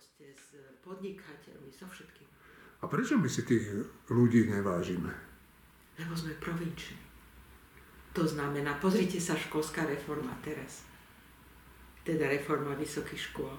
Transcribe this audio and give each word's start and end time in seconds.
proste 0.00 0.32
s 0.32 0.56
podnikateľmi, 0.80 1.68
so 1.68 1.84
všetkým. 1.84 2.24
A 2.80 2.88
prečo 2.88 3.20
my 3.20 3.28
si 3.28 3.44
tých 3.44 3.84
ľudí 4.08 4.48
nevážime? 4.48 5.12
Lebo 6.00 6.16
sme 6.16 6.32
provinční. 6.40 6.96
To 8.16 8.24
znamená, 8.24 8.80
pozrite 8.80 9.20
sa 9.20 9.36
školská 9.36 9.84
reforma 9.84 10.32
teraz. 10.40 10.88
Teda 12.00 12.32
reforma 12.32 12.72
vysokých 12.80 13.28
škôl. 13.28 13.52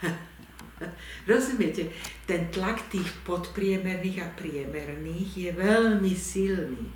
Rozumiete, 1.28 1.92
ten 2.24 2.48
tlak 2.48 2.88
tých 2.88 3.12
podpriemerných 3.28 4.24
a 4.24 4.32
priemerných 4.32 5.30
je 5.36 5.50
veľmi 5.52 6.16
silný. 6.16 6.88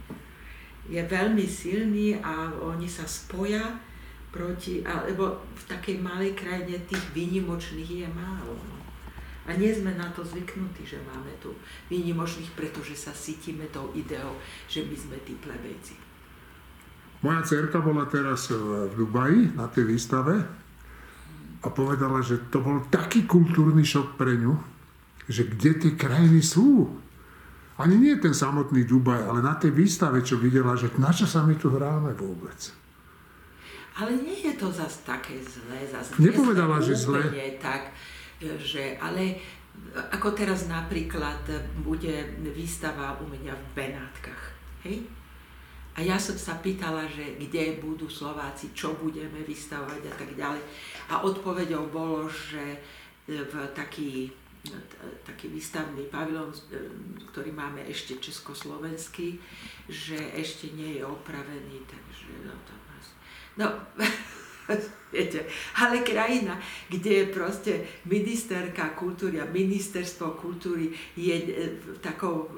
Je 0.89 1.05
veľmi 1.05 1.45
silný 1.45 2.16
a 2.25 2.48
oni 2.64 2.89
sa 2.89 3.05
spoja 3.05 3.77
proti, 4.35 4.82
alebo 4.82 5.46
v 5.55 5.64
takej 5.71 6.03
malej 6.03 6.34
krajine 6.34 6.83
tých 6.91 7.05
výnimočných 7.14 7.91
je 8.03 8.09
málo. 8.11 8.59
No. 8.59 8.77
A 9.47 9.55
nie 9.55 9.70
sme 9.70 9.95
na 9.95 10.11
to 10.11 10.27
zvyknutí, 10.27 10.83
že 10.83 10.98
máme 11.06 11.30
tu 11.38 11.55
výnimočných, 11.87 12.51
pretože 12.59 12.98
sa 12.98 13.15
cítime 13.15 13.70
tou 13.70 13.95
ideou, 13.95 14.34
že 14.66 14.83
my 14.83 14.97
sme 14.98 15.16
tí 15.23 15.39
plebejci. 15.39 15.95
Moja 17.23 17.41
cerka 17.47 17.78
bola 17.78 18.11
teraz 18.11 18.51
v 18.51 18.92
Dubaji 18.98 19.55
na 19.55 19.70
tej 19.70 19.87
výstave 19.89 20.45
a 21.64 21.69
povedala, 21.73 22.20
že 22.20 22.51
to 22.53 22.61
bol 22.61 22.84
taký 22.92 23.25
kultúrny 23.25 23.80
šok 23.80 24.20
pre 24.20 24.37
ňu, 24.37 24.53
že 25.30 25.48
kde 25.48 25.70
tie 25.80 25.92
krajiny 25.97 26.45
sú. 26.45 26.91
Ani 27.80 27.97
nie 27.97 28.20
ten 28.20 28.37
samotný 28.37 28.84
Dubaj, 28.84 29.25
ale 29.25 29.41
na 29.41 29.56
tej 29.56 29.73
výstave, 29.73 30.20
čo 30.20 30.37
videla, 30.37 30.77
že 30.77 30.92
na 31.01 31.09
čo 31.16 31.25
sa 31.25 31.42
my 31.48 31.56
tu 31.56 31.73
hráme 31.73 32.12
vôbec. 32.12 32.84
Ale 33.95 34.11
nie 34.19 34.34
je 34.43 34.55
to 34.59 34.75
zase 34.75 35.07
také 35.07 35.39
zlé. 35.39 35.87
Zase 35.87 36.19
Nepovedala, 36.19 36.83
že 36.83 36.98
zlé. 36.98 37.30
Tak, 37.62 37.95
že, 38.43 38.98
ale 38.98 39.39
ako 40.11 40.34
teraz 40.34 40.67
napríklad 40.67 41.47
bude 41.83 42.34
výstava 42.55 43.14
u 43.23 43.27
mňa 43.31 43.55
v 43.55 43.67
Benátkach. 43.75 44.42
Hej? 44.83 45.06
A 45.95 46.03
ja 46.03 46.19
som 46.19 46.34
sa 46.34 46.59
pýtala, 46.59 47.06
že 47.06 47.39
kde 47.39 47.78
budú 47.78 48.11
Slováci, 48.11 48.75
čo 48.75 48.98
budeme 48.98 49.47
vystavovať 49.47 50.03
a 50.11 50.14
tak 50.19 50.31
ďalej. 50.34 50.62
A 51.06 51.23
odpovedou 51.23 51.86
bolo, 51.86 52.27
že 52.27 52.83
v 53.31 53.55
taký, 53.79 54.34
taký 55.23 55.55
výstavný 55.55 56.11
pavilon, 56.11 56.51
ktorý 57.31 57.55
máme 57.55 57.86
ešte 57.86 58.19
československý, 58.19 59.39
že 59.86 60.19
ešte 60.34 60.75
nie 60.75 60.98
je 60.98 61.06
opravený, 61.06 61.79
takže 61.86 62.42
no 62.42 62.58
No, 63.56 63.70
viete, 65.14 65.47
ale 65.78 66.02
krajina, 66.02 66.58
kde 66.91 67.10
je 67.10 67.24
proste 67.30 67.72
ministerka 68.11 68.96
kultúry 68.98 69.38
a 69.38 69.46
ministerstvo 69.46 70.34
kultúry 70.34 70.91
je 71.14 71.36
takou 72.02 72.50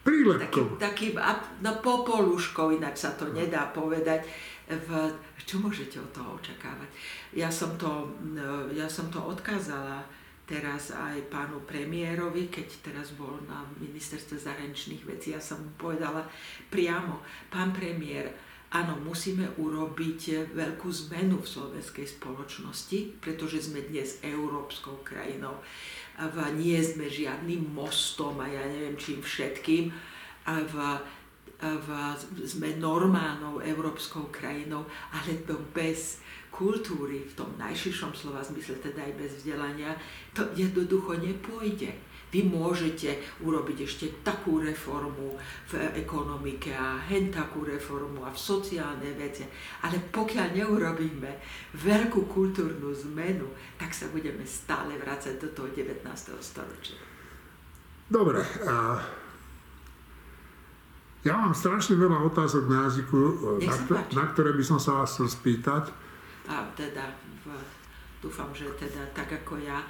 Prílepkou. 0.00 0.80
Takým, 0.80 1.12
takým 1.12 1.14
no, 1.60 1.76
popoluškou, 1.84 2.72
inak 2.72 2.96
sa 2.96 3.12
to 3.12 3.28
nedá 3.36 3.68
povedať. 3.68 4.24
V, 4.70 4.88
čo 5.44 5.60
môžete 5.60 6.00
od 6.00 6.08
toho 6.14 6.40
očakávať? 6.40 6.88
Ja 7.36 7.52
som 7.52 7.76
to, 7.76 8.08
no, 8.32 8.70
ja 8.72 8.88
som 8.88 9.12
to 9.12 9.20
odkázala 9.20 10.00
teraz 10.48 10.90
aj 10.96 11.30
pánu 11.30 11.62
premiérovi, 11.68 12.48
keď 12.48 12.90
teraz 12.90 13.12
bol 13.12 13.38
na 13.44 13.62
ministerstve 13.76 14.40
zahraničných 14.40 15.04
vecí, 15.06 15.30
ja 15.30 15.42
som 15.42 15.62
mu 15.62 15.70
povedala 15.78 16.26
priamo, 16.72 17.22
pán 17.52 17.70
premiér, 17.70 18.34
áno, 18.70 18.94
musíme 19.02 19.50
urobiť 19.58 20.54
veľkú 20.54 20.88
zmenu 21.06 21.42
v 21.42 21.50
slovenskej 21.50 22.06
spoločnosti, 22.06 23.18
pretože 23.18 23.66
sme 23.70 23.82
dnes 23.82 24.22
európskou 24.22 25.02
krajinou 25.02 25.58
v, 26.28 26.36
nie 26.60 26.76
sme 26.84 27.08
žiadnym 27.08 27.72
mostom 27.72 28.36
a 28.44 28.46
ja 28.50 28.60
neviem 28.68 28.96
čím 29.00 29.24
všetkým. 29.24 29.88
A 30.44 30.60
v, 30.60 30.74
v, 31.60 31.88
sme 32.44 32.76
normálnou 32.76 33.64
európskou 33.64 34.28
krajinou, 34.28 34.84
ale 35.12 35.40
to 35.48 35.56
bez 35.72 36.20
kultúry, 36.50 37.24
v 37.24 37.32
tom 37.38 37.50
najširšom 37.56 38.12
slova 38.12 38.44
zmysle, 38.44 38.76
teda 38.82 39.00
aj 39.06 39.12
bez 39.16 39.30
vzdelania, 39.40 39.96
to 40.36 40.44
jednoducho 40.52 41.16
nepôjde. 41.16 41.94
Vy 42.30 42.46
môžete 42.46 43.18
urobiť 43.42 43.78
ešte 43.82 44.06
takú 44.22 44.62
reformu 44.62 45.34
v 45.66 45.72
ekonomike 45.98 46.70
a 46.70 47.02
hen 47.10 47.26
takú 47.34 47.66
reformu 47.66 48.22
a 48.22 48.30
v 48.30 48.38
sociálnej 48.38 49.18
veci, 49.18 49.42
ale 49.82 49.98
pokiaľ 50.14 50.54
neurobíme 50.54 51.30
veľkú 51.74 52.30
kultúrnu 52.30 52.94
zmenu, 53.10 53.50
tak 53.74 53.90
sa 53.90 54.06
budeme 54.14 54.46
stále 54.46 54.94
vrácať 54.94 55.42
do 55.42 55.50
toho 55.50 55.68
19. 55.74 56.06
storočia. 56.38 56.98
Dobre. 58.10 58.42
A 58.66 58.98
ja 61.20 61.36
mám 61.36 61.52
strašne 61.52 62.00
veľa 62.00 62.24
otázok 62.32 62.64
na 62.64 62.88
jazyku, 62.88 63.18
na, 63.60 63.74
na 64.16 64.24
ktoré 64.32 64.56
by 64.56 64.64
som 64.64 64.80
sa 64.80 65.04
vás 65.04 65.12
chcel 65.12 65.28
spýtať. 65.28 65.92
A 66.48 66.64
teda, 66.72 67.12
dúfam, 68.24 68.48
že 68.56 68.66
teda 68.80 69.04
tak 69.12 69.28
ako 69.28 69.60
ja, 69.60 69.84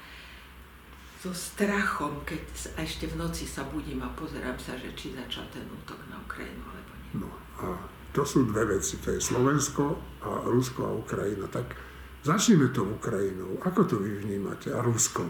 so 1.21 1.37
strachom, 1.37 2.25
keď 2.25 2.41
ešte 2.81 3.05
v 3.05 3.21
noci 3.21 3.45
sa 3.45 3.69
budím 3.69 4.01
a 4.01 4.09
pozerám 4.17 4.57
sa, 4.57 4.73
že 4.81 4.89
či 4.97 5.13
začal 5.13 5.45
ten 5.53 5.69
útok 5.69 6.01
na 6.09 6.17
Ukrajinu 6.17 6.65
alebo 6.65 6.93
nie. 6.97 7.13
No 7.21 7.29
a 7.61 7.77
to 8.17 8.25
sú 8.25 8.49
dve 8.49 8.65
veci, 8.65 8.97
to 9.05 9.13
je 9.13 9.21
Slovensko 9.21 10.01
a 10.25 10.49
Rusko 10.49 10.81
a 10.81 10.97
Ukrajina. 10.97 11.45
Tak 11.53 11.77
začneme 12.25 12.73
to 12.73 12.89
Ukrajinou. 12.89 13.61
Ako 13.61 13.85
to 13.85 14.01
vy 14.01 14.17
vnímate? 14.25 14.73
A 14.73 14.81
Ruskom? 14.81 15.29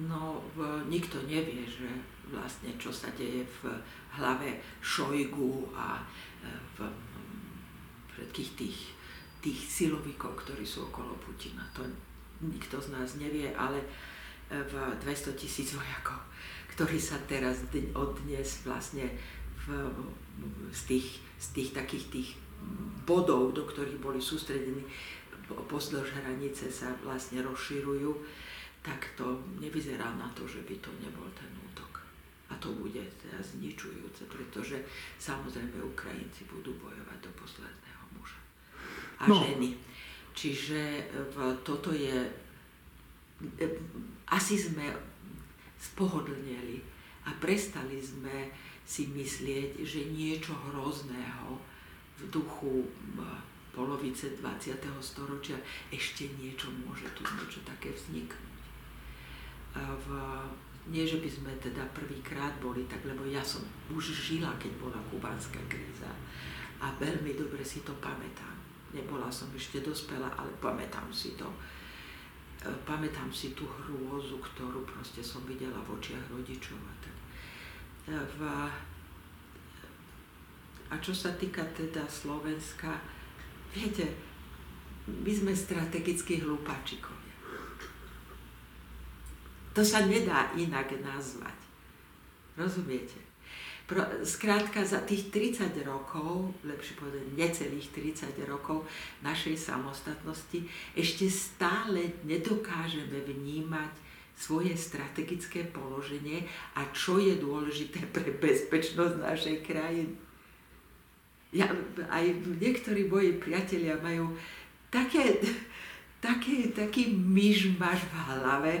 No, 0.00 0.40
v, 0.56 0.80
nikto 0.88 1.20
nevie, 1.28 1.68
že 1.68 1.84
vlastne 2.32 2.72
čo 2.80 2.88
sa 2.88 3.12
deje 3.12 3.44
v 3.60 3.76
hlave 4.16 4.56
Šojgu 4.80 5.68
a 5.76 6.00
e, 6.00 6.04
v 6.80 6.88
všetkých 8.16 8.50
tých, 8.56 8.78
tých 9.44 9.60
silovikov, 9.68 10.32
ktorí 10.40 10.64
sú 10.64 10.88
okolo 10.88 11.12
Putina. 11.20 11.68
To 11.76 11.84
nikto 12.40 12.80
z 12.80 12.88
nás 12.92 13.16
nevie, 13.20 13.52
ale 13.54 13.80
e, 13.80 13.86
v 14.64 14.74
200 15.04 15.36
tisíc 15.36 15.76
vojakov, 15.76 16.20
ktorí 16.72 16.96
sa 16.96 17.20
teraz 17.28 17.60
od 17.94 18.10
dnes 18.24 18.64
vlastne 18.64 19.08
v, 19.68 19.92
z, 20.72 20.80
tých, 20.88 21.08
z 21.36 21.46
tých 21.52 21.70
takých 21.76 22.04
tých 22.08 22.30
bodov, 23.04 23.52
do 23.52 23.64
ktorých 23.64 24.00
boli 24.00 24.20
sústredení 24.20 24.84
pozdĺž 25.50 26.22
hranice 26.22 26.70
sa 26.70 26.94
vlastne 27.02 27.42
rozširujú, 27.42 28.14
tak 28.80 29.12
to 29.18 29.42
nevyzerá 29.58 30.14
na 30.16 30.30
to, 30.32 30.46
že 30.46 30.62
by 30.62 30.78
to 30.78 30.90
nebol 31.02 31.26
ten 31.34 31.50
útok. 31.66 32.00
A 32.50 32.54
to 32.62 32.70
bude 32.78 33.02
teraz 33.18 33.54
zničujúce, 33.58 34.30
pretože 34.30 34.78
samozrejme 35.18 35.82
Ukrajinci 35.82 36.46
budú 36.46 36.74
bojovať 36.78 37.18
do 37.18 37.30
posledného 37.34 38.02
muža. 38.14 38.40
A 39.20 39.28
no. 39.28 39.42
ženy 39.42 39.74
Čiže 40.40 41.04
v, 41.36 41.36
toto 41.60 41.92
je, 41.92 42.16
e, 43.60 43.66
asi 44.32 44.56
sme 44.56 44.88
spohodlneli 45.76 46.80
a 47.28 47.36
prestali 47.36 48.00
sme 48.00 48.48
si 48.88 49.12
myslieť, 49.12 49.84
že 49.84 50.08
niečo 50.08 50.56
hrozného 50.56 51.60
v 52.16 52.22
duchu 52.32 52.88
polovice 53.76 54.32
20. 54.40 54.80
storočia 55.04 55.60
ešte 55.92 56.32
niečo 56.40 56.72
môže 56.88 57.04
tu 57.12 57.20
niečo 57.36 57.60
také 57.62 57.92
vzniknúť. 57.92 58.64
V, 59.76 60.06
nie, 60.90 61.04
že 61.04 61.22
by 61.22 61.28
sme 61.30 61.52
teda 61.60 61.84
prvýkrát 61.94 62.56
boli 62.58 62.88
tak, 62.88 63.04
lebo 63.04 63.28
ja 63.28 63.44
som 63.44 63.62
už 63.92 64.10
žila, 64.16 64.50
keď 64.56 64.72
bola 64.80 64.98
kubánska 65.12 65.60
kríza 65.70 66.10
a 66.80 66.90
veľmi 66.98 67.36
dobre 67.36 67.62
si 67.62 67.84
to 67.86 67.92
pamätám 68.02 68.49
Nebola 68.90 69.30
som 69.30 69.46
ešte 69.54 69.80
dospela, 69.80 70.26
ale 70.34 70.50
pamätám 70.58 71.06
si 71.14 71.38
to. 71.38 71.46
E, 72.60 72.66
pamätám 72.82 73.30
si 73.30 73.54
tú 73.54 73.64
hrôzu, 73.64 74.42
ktorú 74.42 74.82
proste 74.82 75.22
som 75.22 75.46
videla 75.46 75.78
v 75.86 75.94
očiach 75.94 76.26
rodičov. 76.26 76.74
A, 76.74 76.92
tak. 76.98 77.16
E, 78.10 78.18
v, 78.18 78.40
a 80.90 80.94
čo 80.98 81.14
sa 81.14 81.30
týka 81.38 81.62
teda 81.70 82.02
Slovenska, 82.10 82.98
viete, 83.70 84.10
my 85.06 85.30
sme 85.30 85.54
strategicky 85.54 86.42
hlupáčikovia. 86.42 87.34
To 89.70 89.86
sa 89.86 90.02
nedá 90.02 90.50
inak 90.58 90.90
nazvať. 90.98 91.54
Rozumiete? 92.58 93.29
Skrátka 94.22 94.86
za 94.86 95.02
tých 95.02 95.34
30 95.34 95.74
rokov, 95.82 96.54
lepšie 96.62 96.94
povedať 96.94 97.24
necelých 97.34 97.90
30 97.90 98.38
rokov 98.46 98.86
našej 99.26 99.58
samostatnosti, 99.58 100.62
ešte 100.94 101.26
stále 101.26 102.14
nedokážeme 102.22 103.18
vnímať 103.26 103.90
svoje 104.38 104.72
strategické 104.78 105.66
položenie 105.68 106.46
a 106.78 106.86
čo 106.94 107.18
je 107.18 107.36
dôležité 107.36 108.06
pre 108.08 108.30
bezpečnosť 108.30 109.20
našej 109.20 109.56
krajiny. 109.66 110.14
Ja, 111.50 111.66
aj 112.08 112.24
niektorí 112.62 113.10
moji 113.10 113.36
priatelia 113.42 113.98
majú 113.98 114.38
také, 114.86 115.42
taký, 116.22 116.70
taký 116.70 117.10
myšmaš 117.10 118.06
v 118.06 118.14
hlave, 118.30 118.72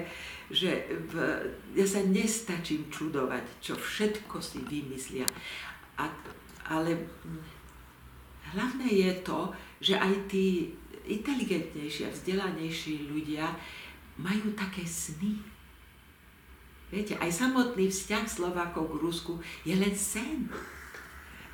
že 0.50 0.86
v, 1.08 1.12
ja 1.78 1.86
sa 1.86 2.02
nestačím 2.02 2.90
čudovať, 2.90 3.62
čo 3.62 3.78
všetko 3.78 4.42
si 4.42 4.58
vymyslia. 4.66 5.24
A, 5.94 6.10
ale 6.66 6.98
hlavné 8.50 8.90
je 8.90 9.12
to, 9.22 9.54
že 9.78 9.94
aj 9.94 10.26
tí 10.26 10.74
inteligentnejší 11.06 12.06
a 12.06 12.14
vzdelanejší 12.14 13.08
ľudia 13.08 13.46
majú 14.18 14.52
také 14.52 14.84
sny. 14.84 15.38
Viete, 16.90 17.14
aj 17.22 17.30
samotný 17.30 17.86
vzťah 17.86 18.26
Slovákov 18.26 18.90
k 18.90 19.00
Rusku 19.00 19.32
je 19.62 19.78
len 19.78 19.94
sen. 19.94 20.50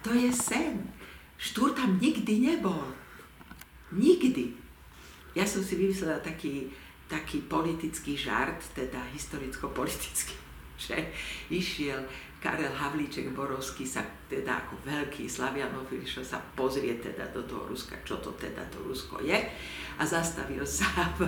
To 0.00 0.16
je 0.16 0.32
sen. 0.32 0.88
Štúr 1.36 1.76
tam 1.76 2.00
nikdy 2.00 2.40
nebol. 2.40 2.88
Nikdy. 3.92 4.56
Ja 5.36 5.44
som 5.44 5.60
si 5.60 5.76
vymyslela 5.76 6.24
taký, 6.24 6.72
taký 7.06 7.46
politický 7.46 8.18
žart, 8.18 8.58
teda 8.74 8.98
historicko-politický, 9.14 10.34
že 10.86 10.96
išiel 11.50 12.02
Karel 12.36 12.70
Havlíček 12.70 13.32
Borovský 13.34 13.82
sa 13.82 14.04
teda 14.30 14.60
ako 14.62 14.78
veľký 14.86 15.26
slavianofil, 15.26 16.04
že 16.06 16.22
sa 16.22 16.38
pozrie 16.54 17.00
teda 17.02 17.26
do 17.34 17.42
toho 17.42 17.66
Ruska, 17.66 17.96
čo 18.06 18.20
to 18.22 18.30
teda 18.38 18.62
to 18.70 18.78
Rusko 18.86 19.18
je 19.24 19.34
a 19.96 20.02
zastavil 20.04 20.62
sa 20.78 20.86
v, 21.18 21.26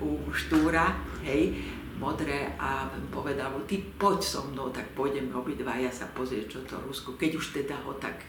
u 0.00 0.18
Štúra, 0.32 0.96
hej, 1.22 1.54
modré 2.00 2.50
a 2.56 2.88
povedal 3.12 3.52
mu, 3.52 3.60
ty 3.68 3.78
poď 4.00 4.18
so 4.24 4.40
mnou, 4.48 4.72
tak 4.72 4.88
pôjdeme 4.96 5.30
obidvaja 5.36 5.92
sa 5.92 6.08
pozrieť, 6.16 6.46
čo 6.48 6.60
to 6.64 6.80
Rusko, 6.82 7.14
keď 7.20 7.30
už 7.36 7.46
teda 7.60 7.76
ho 7.84 7.92
tak 8.00 8.24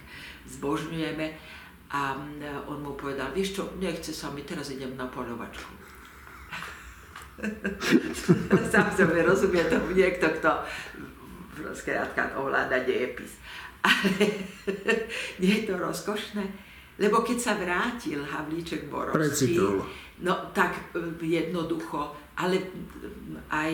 zbožňujeme 0.46 1.26
a 1.92 2.16
on 2.68 2.80
mu 2.84 2.94
povedal, 3.00 3.32
vieš 3.32 3.58
čo, 3.58 3.64
nechce 3.80 4.12
sa 4.12 4.28
mi, 4.32 4.44
teraz 4.44 4.70
idem 4.76 4.94
na 5.00 5.08
polovačku. 5.08 5.81
Samozrejme, 8.74 9.26
rozumie 9.26 9.64
tomu 9.68 9.94
niekto, 9.94 10.30
kto 10.40 10.52
skrátka 11.74 12.38
ovláda 12.38 12.82
dejepis. 12.84 13.38
Ale 13.88 14.30
je 15.42 15.58
to 15.66 15.74
rozkošné, 15.74 16.46
lebo 17.02 17.26
keď 17.26 17.38
sa 17.42 17.54
vrátil 17.58 18.22
Havlíček 18.22 18.86
Borovský, 18.94 19.58
no 20.22 20.34
tak 20.54 20.94
e, 20.94 21.02
jednoducho, 21.18 22.14
ale 22.38 22.62
aj 23.50 23.74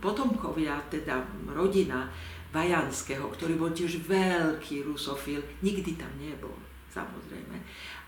potomkovia, 0.00 0.80
teda 0.88 1.20
rodina 1.52 2.08
Vajanského, 2.48 3.28
ktorý 3.28 3.60
bol 3.60 3.76
tiež 3.76 4.00
veľký 4.08 4.88
rusofil, 4.88 5.44
nikdy 5.60 6.00
tam 6.00 6.08
nebol 6.16 6.56
samozrejme. 6.92 7.56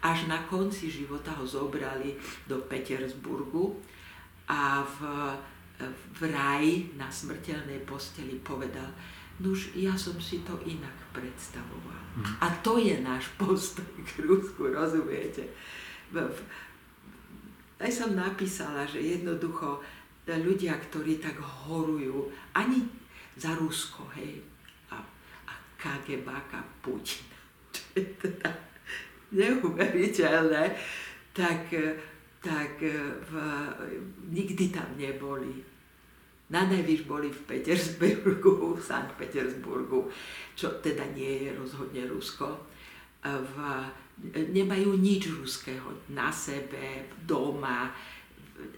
Až 0.05 0.29
na 0.29 0.45
konci 0.45 0.93
života 0.93 1.33
ho 1.33 1.45
zobrali 1.49 2.13
do 2.45 2.61
Petersburgu 2.69 3.81
a 4.49 4.85
v, 4.85 4.99
v 5.91 6.21
raj 6.29 6.65
na 7.01 7.09
smrteľnej 7.09 7.83
posteli 7.89 8.39
povedal, 8.45 8.89
nuž 9.41 9.75
ja 9.75 9.97
som 9.99 10.15
si 10.21 10.45
to 10.47 10.55
inak 10.63 10.95
predstavoval. 11.11 12.01
Mm. 12.15 12.25
A 12.39 12.47
to 12.63 12.79
je 12.79 12.95
náš 13.03 13.27
postoj 13.35 13.89
k 14.05 14.23
Rusku, 14.23 14.71
rozumiete? 14.71 15.51
Aj 17.81 17.91
som 17.91 18.15
napísala, 18.15 18.87
že 18.87 19.03
jednoducho 19.03 19.83
ľudia, 20.31 20.79
ktorí 20.79 21.19
tak 21.19 21.37
horujú, 21.37 22.31
ani 22.55 22.87
za 23.35 23.53
Rusko, 23.59 24.07
hej, 24.15 24.39
a, 24.95 25.03
a 25.51 25.53
KGBáka 25.75 26.63
Putina, 26.79 27.39
čo 27.75 27.83
je 27.99 28.07
teda 28.23 28.51
neuveriteľné, 29.35 30.65
tak, 31.35 31.75
tak 32.45 32.85
v, 33.25 33.33
nikdy 34.29 34.69
tam 34.69 34.93
neboli. 35.01 35.65
Na 36.53 36.69
najvyš 36.69 37.09
boli 37.09 37.33
v 37.33 37.41
Petersburgu, 37.49 38.53
v 38.77 38.81
Sankt 38.85 39.17
Petersburgu, 39.17 40.13
čo 40.53 40.77
teda 40.85 41.09
nie 41.17 41.49
je 41.49 41.51
rozhodne 41.57 42.05
Rusko. 42.05 42.53
V, 43.25 43.57
nemajú 44.53 45.01
nič 45.01 45.33
ruského 45.33 45.89
na 46.13 46.29
sebe, 46.29 47.09
doma, 47.25 47.89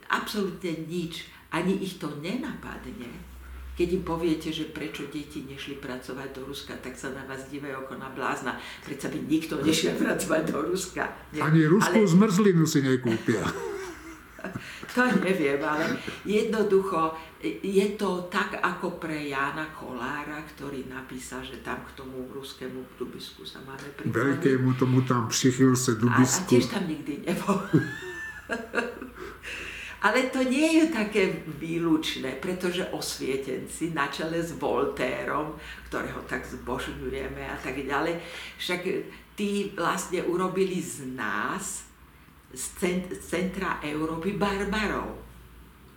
absolútne 0.07 0.87
nič. 0.87 1.27
Ani 1.51 1.83
ich 1.83 1.99
to 1.99 2.07
nenapadne 2.23 3.36
keď 3.77 3.89
im 3.93 4.05
poviete, 4.09 4.49
že 4.49 4.73
prečo 4.73 5.05
deti 5.13 5.45
nešli 5.45 5.77
pracovať 5.77 6.33
do 6.33 6.49
Ruska, 6.49 6.81
tak 6.81 6.97
sa 6.97 7.13
na 7.13 7.29
vás 7.29 7.45
dívajú 7.53 7.85
ako 7.85 7.95
na 8.01 8.09
blázna. 8.09 8.57
Prečo 8.81 9.13
by 9.13 9.19
nikto 9.29 9.61
nešiel 9.61 10.01
pracovať 10.01 10.43
do 10.49 10.65
Ruska. 10.73 11.05
Nie. 11.37 11.45
Ani 11.45 11.69
ruskú 11.69 12.01
ale... 12.01 12.09
zmrzlinu 12.09 12.65
si 12.65 12.81
nekúpia. 12.81 13.45
to 14.97 15.03
neviem, 15.21 15.61
ale 15.61 16.01
jednoducho 16.25 17.13
je 17.45 17.87
to 18.01 18.33
tak 18.33 18.57
ako 18.65 18.97
pre 18.97 19.29
Jana 19.29 19.69
Kolára, 19.77 20.41
ktorý 20.57 20.89
napísal, 20.89 21.45
že 21.45 21.61
tam 21.61 21.85
k 21.85 21.93
tomu 22.01 22.25
ruskému 22.33 22.97
dubisku 22.97 23.45
sa 23.45 23.61
máme 23.61 23.85
pripraviť. 23.93 24.17
Veľkému 24.17 24.73
tomu 24.81 25.05
tam 25.05 25.29
přichil 25.29 25.77
se 25.77 26.01
dubisku. 26.01 26.43
A, 26.43 26.47
a 26.47 26.49
tiež 26.49 26.65
tam 26.73 26.89
nikdy 26.89 27.29
nebol. 27.29 27.61
Ale 30.07 30.31
to 30.31 30.39
nie 30.47 30.79
je 30.79 30.95
také 30.95 31.35
výlučné, 31.59 32.39
pretože 32.39 32.87
osvietenci 32.95 33.91
na 33.91 34.07
čele 34.07 34.39
s 34.39 34.55
Voltérom, 34.55 35.59
ktorého 35.91 36.23
tak 36.31 36.47
zbožňujeme 36.47 37.43
a 37.43 37.59
tak 37.59 37.75
ďalej, 37.83 38.15
však 38.55 38.81
tí 39.35 39.75
vlastne 39.75 40.23
urobili 40.23 40.79
z 40.79 41.11
nás, 41.11 41.91
z 42.55 42.65
centra 43.19 43.83
Európy, 43.83 44.39
barbarov. 44.39 45.27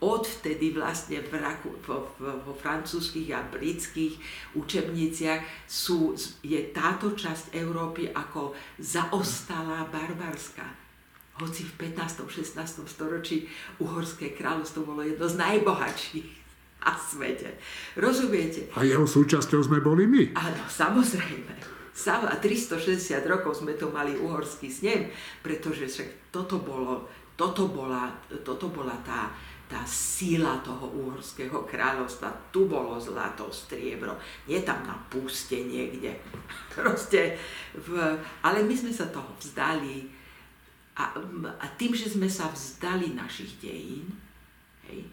Odvtedy 0.01 0.73
vlastne 0.73 1.21
v, 1.21 1.37
Raku, 1.37 1.69
vo, 1.85 2.09
vo, 2.17 2.33
vo 2.49 2.53
francúzských 2.57 3.29
a 3.35 3.45
britských 3.45 4.17
učebniciach 4.57 5.69
sú, 5.69 6.17
je 6.41 6.57
táto 6.73 7.13
časť 7.13 7.53
Európy 7.53 8.09
ako 8.09 8.57
zaostalá 8.81 9.85
barbarská 9.91 10.78
hoci 11.39 11.63
v 11.63 11.73
15. 11.95 12.27
16. 12.27 12.83
storočí 12.85 13.47
Uhorské 13.79 14.35
kráľovstvo 14.35 14.83
bolo 14.83 15.01
jedno 15.01 15.25
z 15.25 15.35
najbohatších 15.39 16.39
na 16.79 16.95
svete. 16.95 17.59
Rozumiete? 17.99 18.71
A 18.75 18.87
jeho 18.87 19.03
súčasťou 19.03 19.59
sme 19.63 19.79
boli 19.83 20.07
my. 20.07 20.23
Áno, 20.35 20.63
samozrejme. 20.67 21.79
A 21.99 22.35
360 22.39 23.19
rokov 23.27 23.59
sme 23.59 23.75
tu 23.75 23.91
mali 23.91 24.15
uhorský 24.15 24.71
snem, 24.71 25.11
pretože 25.43 25.83
však 25.83 26.31
toto, 26.31 26.63
bolo, 26.63 27.11
toto, 27.35 27.67
bola, 27.67 28.07
toto 28.39 28.71
bola 28.71 28.95
tá, 29.03 29.27
tá 29.67 29.83
síla 29.83 30.63
toho 30.63 30.87
uhorského 30.95 31.67
kráľovstva. 31.67 32.55
Tu 32.55 32.63
bolo 32.63 32.95
zlato, 33.03 33.51
striebro, 33.51 34.15
nie 34.47 34.63
tam 34.63 34.79
na 34.87 34.95
púste 35.11 35.59
niekde. 35.59 36.15
Proste 36.79 37.35
v, 37.75 37.99
ale 38.47 38.63
my 38.63 38.75
sme 38.79 38.95
sa 38.95 39.11
toho 39.11 39.35
vzdali, 39.35 40.18
a, 40.99 41.15
a 41.63 41.65
tým, 41.79 41.95
že 41.95 42.11
sme 42.11 42.27
sa 42.27 42.51
vzdali 42.51 43.15
našich 43.15 43.55
dejín, 43.63 44.11
hej, 44.91 45.07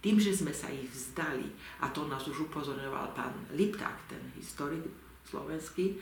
tým, 0.00 0.16
že 0.16 0.32
sme 0.32 0.52
sa 0.52 0.72
ich 0.72 0.88
vzdali, 0.88 1.44
a 1.84 1.92
to 1.92 2.08
nás 2.08 2.24
už 2.24 2.48
upozorňoval 2.48 3.12
pán 3.12 3.32
Lipták, 3.52 3.96
ten 4.08 4.20
historik 4.36 4.84
slovenský, 5.28 6.00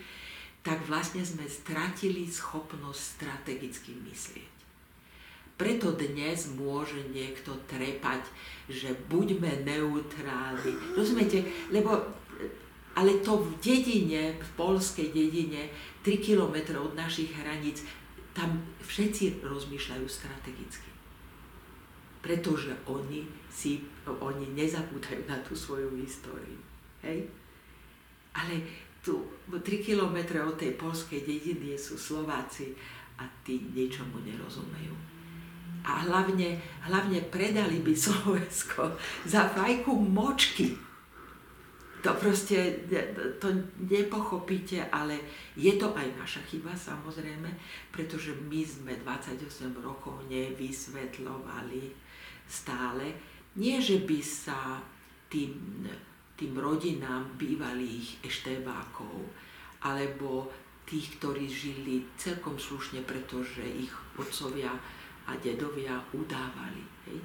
tak 0.62 0.78
vlastne 0.86 1.26
sme 1.26 1.42
stratili 1.50 2.30
schopnosť 2.30 3.02
strategicky 3.18 3.98
myslieť. 4.06 4.50
Preto 5.58 5.94
dnes 5.94 6.50
môže 6.54 6.98
niekto 7.10 7.54
trepať, 7.70 8.22
že 8.70 8.94
buďme 9.10 9.66
neutrálni. 9.66 10.74
Rozumiete? 10.94 11.42
Lebo 11.70 12.02
ale 12.92 13.24
to 13.24 13.40
v 13.40 13.50
dedine, 13.62 14.36
v 14.36 14.50
polskej 14.52 15.14
dedine, 15.14 15.72
3 16.04 16.18
km 16.18 16.76
od 16.76 16.92
našich 16.92 17.32
hraníc, 17.32 17.86
tam 18.32 18.60
všetci 18.80 19.44
rozmýšľajú 19.44 20.06
strategicky. 20.08 20.90
Pretože 22.22 22.72
oni, 22.88 23.28
si, 23.50 23.84
oni 24.06 24.56
nezabúdajú 24.56 25.26
na 25.28 25.38
tú 25.44 25.52
svoju 25.52 25.92
históriu. 26.00 26.60
Hej? 27.02 27.28
Ale 28.32 28.62
tu 29.02 29.26
3 29.50 29.60
km 29.82 30.46
od 30.46 30.56
tej 30.56 30.78
polskej 30.78 31.26
dediny 31.26 31.74
sú 31.74 31.98
Slováci 31.98 32.72
a 33.18 33.26
tí 33.42 33.60
ničomu 33.74 34.22
nerozumejú. 34.22 34.94
A 35.82 36.06
hlavne, 36.06 36.62
hlavne 36.86 37.18
predali 37.26 37.82
by 37.82 37.90
Slovensko 37.90 38.94
za 39.26 39.50
fajku 39.50 39.90
močky 39.90 40.78
to 42.02 42.10
proste, 42.18 42.82
to 43.38 43.48
nepochopíte, 43.78 44.90
ale 44.90 45.22
je 45.54 45.78
to 45.78 45.94
aj 45.94 46.08
naša 46.18 46.42
chyba 46.50 46.74
samozrejme, 46.74 47.46
pretože 47.94 48.34
my 48.50 48.60
sme 48.66 48.92
28 48.98 49.70
rokov 49.78 50.18
nevysvetľovali 50.26 51.94
stále. 52.50 53.06
Nie, 53.54 53.78
že 53.78 54.02
by 54.02 54.18
sa 54.18 54.82
tým, 55.30 55.86
tým 56.34 56.52
rodinám 56.58 57.38
bývalých 57.38 58.18
eštebákov 58.26 59.22
alebo 59.86 60.50
tých, 60.82 61.22
ktorí 61.22 61.46
žili 61.46 62.02
celkom 62.18 62.58
slušne, 62.58 63.06
pretože 63.06 63.62
ich 63.62 63.94
otcovia 64.18 64.74
a 65.30 65.38
dedovia 65.38 66.02
udávali. 66.10 66.82
Hej? 67.06 67.22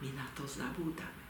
My 0.00 0.08
na 0.16 0.26
to 0.32 0.48
zabúdame. 0.48 1.25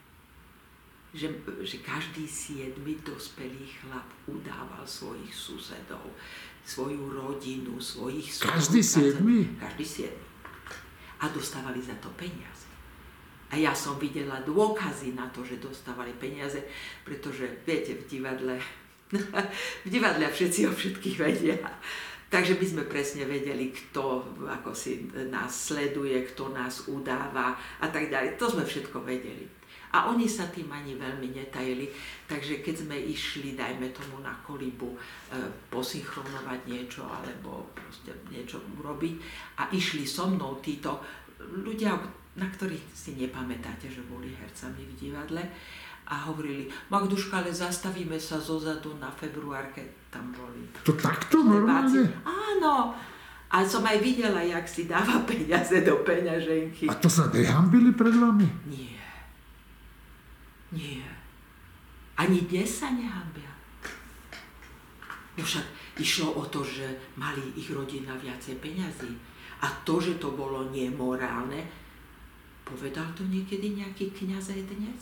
Že, 1.16 1.32
že 1.64 1.80
každý 1.80 2.28
siedmy 2.28 3.00
dospelý 3.00 3.64
chlap 3.80 4.04
udával 4.28 4.84
svojich 4.84 5.32
susedov, 5.32 6.12
svoju 6.60 7.08
rodinu, 7.08 7.80
svojich 7.80 8.36
Každý 8.36 8.84
siedmy? 8.84 9.48
Každý 9.56 9.80
siedmy. 9.80 10.26
A 11.24 11.32
dostávali 11.32 11.80
za 11.80 11.96
to 12.04 12.12
peniaze. 12.20 12.68
A 13.48 13.56
ja 13.56 13.72
som 13.72 13.96
videla 13.96 14.44
dôkazy 14.44 15.16
na 15.16 15.24
to, 15.32 15.40
že 15.40 15.62
dostávali 15.62 16.12
peniaze, 16.20 16.60
pretože 17.06 17.48
viete, 17.64 17.96
v 17.96 18.04
divadle, 18.04 18.60
v 19.86 19.88
divadle 19.88 20.28
všetci 20.28 20.68
o 20.68 20.72
všetkých 20.76 21.16
vedia. 21.16 21.56
Takže 22.26 22.58
by 22.58 22.66
sme 22.66 22.84
presne 22.90 23.22
vedeli, 23.22 23.70
kto 23.70 24.34
ako 24.50 24.74
si 24.74 25.06
nás 25.30 25.70
sleduje, 25.70 26.26
kto 26.34 26.50
nás 26.50 26.90
udáva 26.90 27.54
a 27.78 27.86
tak 27.86 28.10
ďalej. 28.10 28.34
To 28.34 28.50
sme 28.50 28.66
všetko 28.66 28.98
vedeli. 29.06 29.46
A 29.94 30.10
oni 30.10 30.26
sa 30.26 30.50
tým 30.50 30.66
ani 30.72 30.98
veľmi 30.98 31.30
netajili, 31.30 31.86
takže 32.26 32.64
keď 32.64 32.74
sme 32.86 32.96
išli, 32.98 33.54
dajme 33.54 33.92
tomu 33.94 34.18
na 34.24 34.34
kolibu, 34.42 34.92
e, 34.92 34.98
posynchronovať 35.70 36.60
niečo 36.66 37.06
alebo 37.06 37.70
proste 37.72 38.10
niečo 38.32 38.58
urobiť 38.82 39.14
a 39.62 39.70
išli 39.70 40.02
so 40.02 40.26
mnou 40.26 40.58
títo 40.58 40.98
ľudia, 41.38 41.94
na 42.36 42.48
ktorých 42.50 42.92
si 42.92 43.16
nepamätáte, 43.16 43.88
že 43.88 44.04
boli 44.04 44.34
hercami 44.34 44.82
v 44.84 44.92
divadle, 44.98 45.44
a 46.06 46.14
hovorili, 46.30 46.70
Magduška, 46.86 47.42
ale 47.42 47.50
zastavíme 47.50 48.14
sa 48.14 48.38
zozadu 48.38 48.94
na 49.02 49.10
februárke, 49.10 50.06
tam 50.06 50.30
boli. 50.30 50.62
To 50.86 50.94
takto 50.94 51.42
normálne? 51.42 52.06
Áno. 52.22 52.94
A 53.50 53.62
som 53.66 53.82
aj 53.82 53.98
videla, 54.02 54.42
jak 54.42 54.66
si 54.70 54.86
dáva 54.86 55.22
peniaze 55.30 55.82
do 55.82 56.02
peňaženky. 56.06 56.86
A 56.86 56.94
to 56.94 57.10
sa 57.10 57.26
nehambili 57.30 57.90
pred 57.90 58.14
vami? 58.14 58.46
Nie. 58.70 58.95
Nie. 60.76 61.08
Ani 62.20 62.44
dnes 62.44 62.68
sa 62.68 62.92
nehambia. 62.92 63.48
No 65.36 65.44
však 65.44 65.64
išlo 66.00 66.36
o 66.36 66.44
to, 66.48 66.64
že 66.64 66.84
mali 67.16 67.40
ich 67.56 67.68
rodina 67.72 68.12
viacej 68.16 68.60
peňazí. 68.60 69.12
A 69.64 69.68
to, 69.84 70.00
že 70.00 70.20
to 70.20 70.36
bolo 70.36 70.68
nemorálne, 70.68 71.64
povedal 72.64 73.08
to 73.16 73.24
niekedy 73.24 73.72
nejaký 73.72 74.12
kniaz 74.12 74.52
aj 74.52 74.62
dnes? 74.68 75.00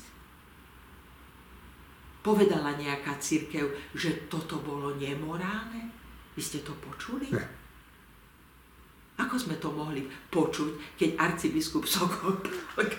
Povedala 2.22 2.78
nejaká 2.78 3.18
církev, 3.18 3.66
že 3.94 4.30
toto 4.30 4.62
bolo 4.62 4.94
nemorálne? 4.94 5.90
Vy 6.34 6.42
ste 6.42 6.62
to 6.62 6.74
počuli? 6.78 7.30
Ne. 7.30 7.63
Ako 9.14 9.38
sme 9.38 9.54
to 9.62 9.70
mohli 9.70 10.02
počuť, 10.34 10.98
keď 10.98 11.10
arcibiskup 11.14 11.86
Sokol 11.86 12.34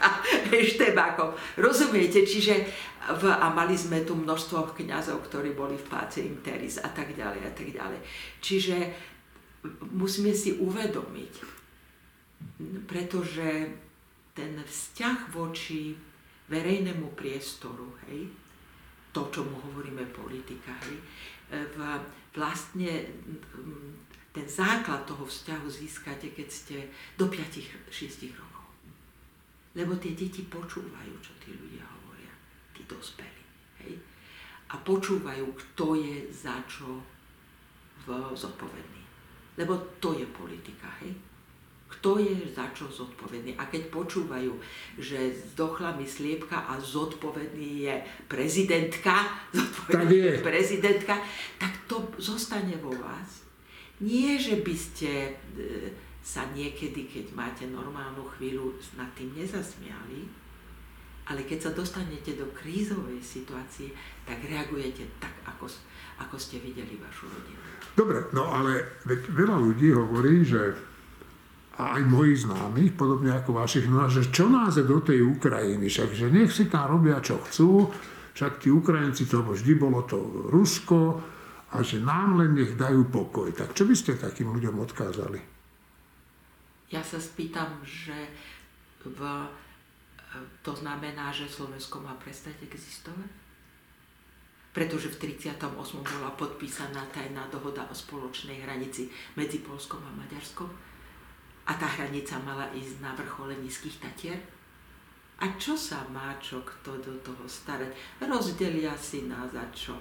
Štebákov. 0.72 1.36
Rozumiete? 1.60 2.24
Čiže 2.24 2.64
v, 3.20 3.24
a 3.28 3.52
mali 3.52 3.76
sme 3.76 4.08
tu 4.08 4.16
množstvo 4.16 4.72
kňazov, 4.72 5.28
ktorí 5.28 5.52
boli 5.52 5.76
v 5.76 5.90
páce 5.92 6.24
Interis 6.24 6.80
a 6.80 6.88
tak 6.96 7.12
ďalej 7.12 7.42
a 7.44 7.52
tak 7.52 7.68
ďalej. 7.68 8.00
Čiže 8.40 8.76
musíme 9.92 10.32
si 10.32 10.56
uvedomiť, 10.56 11.34
pretože 12.88 13.76
ten 14.32 14.56
vzťah 14.56 15.20
voči 15.36 16.00
verejnému 16.48 17.12
priestoru, 17.12 17.92
hej, 18.08 18.32
to, 19.12 19.28
čo 19.32 19.44
mu 19.44 19.60
hovoríme 19.68 20.08
politika, 20.16 20.72
hej, 20.88 20.98
v, 21.52 21.78
vlastne 22.36 23.04
ten 24.36 24.44
základ 24.52 25.08
toho 25.08 25.24
vzťahu 25.24 25.68
získate, 25.72 26.36
keď 26.36 26.48
ste 26.52 26.78
do 27.16 27.32
5-6 27.32 28.36
rokov. 28.36 28.68
Lebo 29.72 29.96
tie 29.96 30.12
deti 30.12 30.44
počúvajú, 30.44 31.14
čo 31.24 31.32
tí 31.40 31.56
ľudia 31.56 31.88
hovoria, 31.88 32.36
tí 32.76 32.84
dospelí. 32.84 33.44
Hej? 33.80 33.96
A 34.72 34.76
počúvajú, 34.84 35.48
kto 35.56 35.96
je 35.96 36.28
za 36.36 36.60
čo 36.68 37.00
v 38.04 38.08
zodpovedný. 38.36 39.04
Lebo 39.56 39.80
to 40.04 40.12
je 40.12 40.28
politika. 40.36 40.92
Hej? 41.00 41.16
Kto 41.88 42.20
je 42.20 42.52
za 42.52 42.68
čo 42.76 42.92
zodpovedný. 42.92 43.56
A 43.56 43.72
keď 43.72 43.88
počúvajú, 43.88 44.52
že 45.00 45.32
zdochla 45.32 45.96
mi 45.96 46.04
sliepka 46.04 46.68
a 46.68 46.76
zodpovedný 46.76 47.88
je 47.88 47.96
prezidentka, 48.28 49.32
zodpovedný 49.56 50.20
tak 50.20 50.36
je. 50.36 50.44
prezidentka, 50.44 51.16
tak 51.56 51.72
to 51.88 52.04
zostane 52.20 52.76
vo 52.84 52.92
vás 53.00 53.45
nie, 54.04 54.36
že 54.36 54.60
by 54.60 54.76
ste 54.76 55.12
e, 55.56 55.92
sa 56.26 56.50
niekedy, 56.52 57.08
keď 57.08 57.26
máte 57.38 57.64
normálnu 57.70 58.26
chvíľu, 58.36 58.76
nad 58.98 59.08
tým 59.14 59.32
nezasmiali, 59.38 60.26
ale 61.26 61.42
keď 61.46 61.70
sa 61.70 61.72
dostanete 61.74 62.38
do 62.38 62.46
krízovej 62.54 63.22
situácie, 63.22 63.94
tak 64.26 64.42
reagujete 64.46 65.06
tak, 65.18 65.34
ako, 65.46 65.70
ako 66.22 66.36
ste 66.38 66.62
videli 66.62 66.98
vašu 67.02 67.30
rodinu. 67.30 67.62
Dobre, 67.98 68.30
no 68.36 68.52
ale 68.52 69.02
veď 69.08 69.20
veľa 69.34 69.58
ľudí 69.58 69.90
hovorí, 69.94 70.46
že 70.46 70.76
a 71.76 72.00
aj 72.00 72.08
mojich 72.08 72.48
známych, 72.48 72.96
podobne 72.96 73.36
ako 73.36 73.60
vašich, 73.60 73.92
no 73.92 74.08
že 74.08 74.32
čo 74.32 74.48
nás 74.48 74.80
je 74.80 74.88
do 74.88 75.04
tej 75.04 75.28
Ukrajiny, 75.28 75.92
však, 75.92 76.10
že 76.16 76.32
nech 76.32 76.48
si 76.48 76.72
tam 76.72 76.88
robia, 76.88 77.20
čo 77.20 77.36
chcú, 77.44 77.92
však 78.32 78.64
tí 78.64 78.72
Ukrajinci, 78.72 79.28
to 79.28 79.44
vždy 79.44 79.76
bolo 79.76 80.08
to 80.08 80.16
Rusko, 80.48 81.20
a 81.74 81.82
že 81.82 81.98
nám 82.04 82.38
len 82.38 82.54
nech 82.54 82.78
dajú 82.78 83.10
pokoj. 83.10 83.50
Tak 83.50 83.74
čo 83.74 83.90
by 83.90 83.96
ste 83.98 84.20
takým 84.20 84.54
ľuďom 84.54 84.78
odkázali? 84.86 85.40
Ja 86.94 87.02
sa 87.02 87.18
spýtam, 87.18 87.82
že 87.82 88.14
v, 89.02 89.20
to 90.62 90.74
znamená, 90.78 91.34
že 91.34 91.50
Slovensko 91.50 92.02
má 92.06 92.14
prestať 92.22 92.62
existovať? 92.62 93.32
Pretože 94.76 95.08
v 95.08 95.40
38. 95.40 95.56
bola 96.04 96.30
podpísaná 96.36 97.08
tajná 97.10 97.48
dohoda 97.48 97.88
o 97.88 97.96
spoločnej 97.96 98.60
hranici 98.62 99.08
medzi 99.40 99.64
Polskom 99.64 100.04
a 100.04 100.12
Maďarskom 100.12 100.68
a 101.66 101.72
tá 101.74 101.88
hranica 101.98 102.38
mala 102.46 102.70
ísť 102.78 103.02
na 103.02 103.12
vrchole 103.18 103.58
Nízkych 103.58 103.98
Tatier. 103.98 104.38
A 105.42 105.52
čo 105.60 105.76
sa 105.76 106.06
má 106.14 106.38
čo 106.40 106.64
kto 106.64 106.96
do 107.02 107.14
toho 107.20 107.44
starať? 107.44 107.92
Rozdelia 108.24 108.96
si 108.96 109.26
nás 109.28 109.52
za 109.52 109.66
čo? 109.76 109.98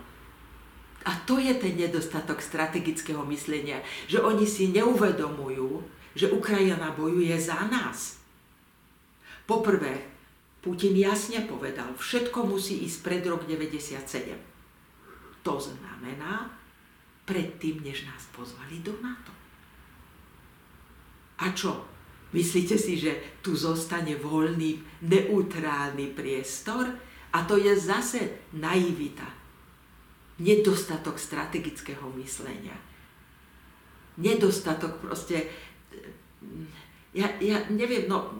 A 1.04 1.12
to 1.28 1.36
je 1.36 1.52
ten 1.60 1.76
nedostatok 1.76 2.40
strategického 2.40 3.20
myslenia, 3.28 3.84
že 4.08 4.24
oni 4.24 4.48
si 4.48 4.72
neuvedomujú, 4.72 5.84
že 6.16 6.32
Ukrajina 6.32 6.96
bojuje 6.96 7.36
za 7.36 7.60
nás. 7.68 8.16
Poprvé, 9.44 10.08
Putin 10.64 10.96
jasne 10.96 11.44
povedal, 11.44 11.92
všetko 12.00 12.48
musí 12.48 12.88
ísť 12.88 12.98
pred 13.04 13.22
rok 13.28 13.44
97. 13.44 14.00
To 15.44 15.60
znamená, 15.60 16.48
predtým, 17.28 17.84
než 17.84 18.08
nás 18.08 18.24
pozvali 18.32 18.80
do 18.80 18.96
NATO. 19.04 19.32
A 21.44 21.52
čo? 21.52 21.84
Myslíte 22.32 22.80
si, 22.80 22.96
že 22.96 23.44
tu 23.44 23.52
zostane 23.52 24.16
voľný, 24.16 24.80
neutrálny 25.04 26.16
priestor? 26.16 26.88
A 27.36 27.44
to 27.44 27.60
je 27.60 27.76
zase 27.76 28.48
naivita 28.56 29.43
nedostatok 30.38 31.18
strategického 31.18 32.10
myslenia. 32.18 32.74
Nedostatok 34.18 34.98
proste... 35.02 35.50
Ja, 37.14 37.30
ja 37.38 37.62
neviem, 37.70 38.10
no 38.10 38.34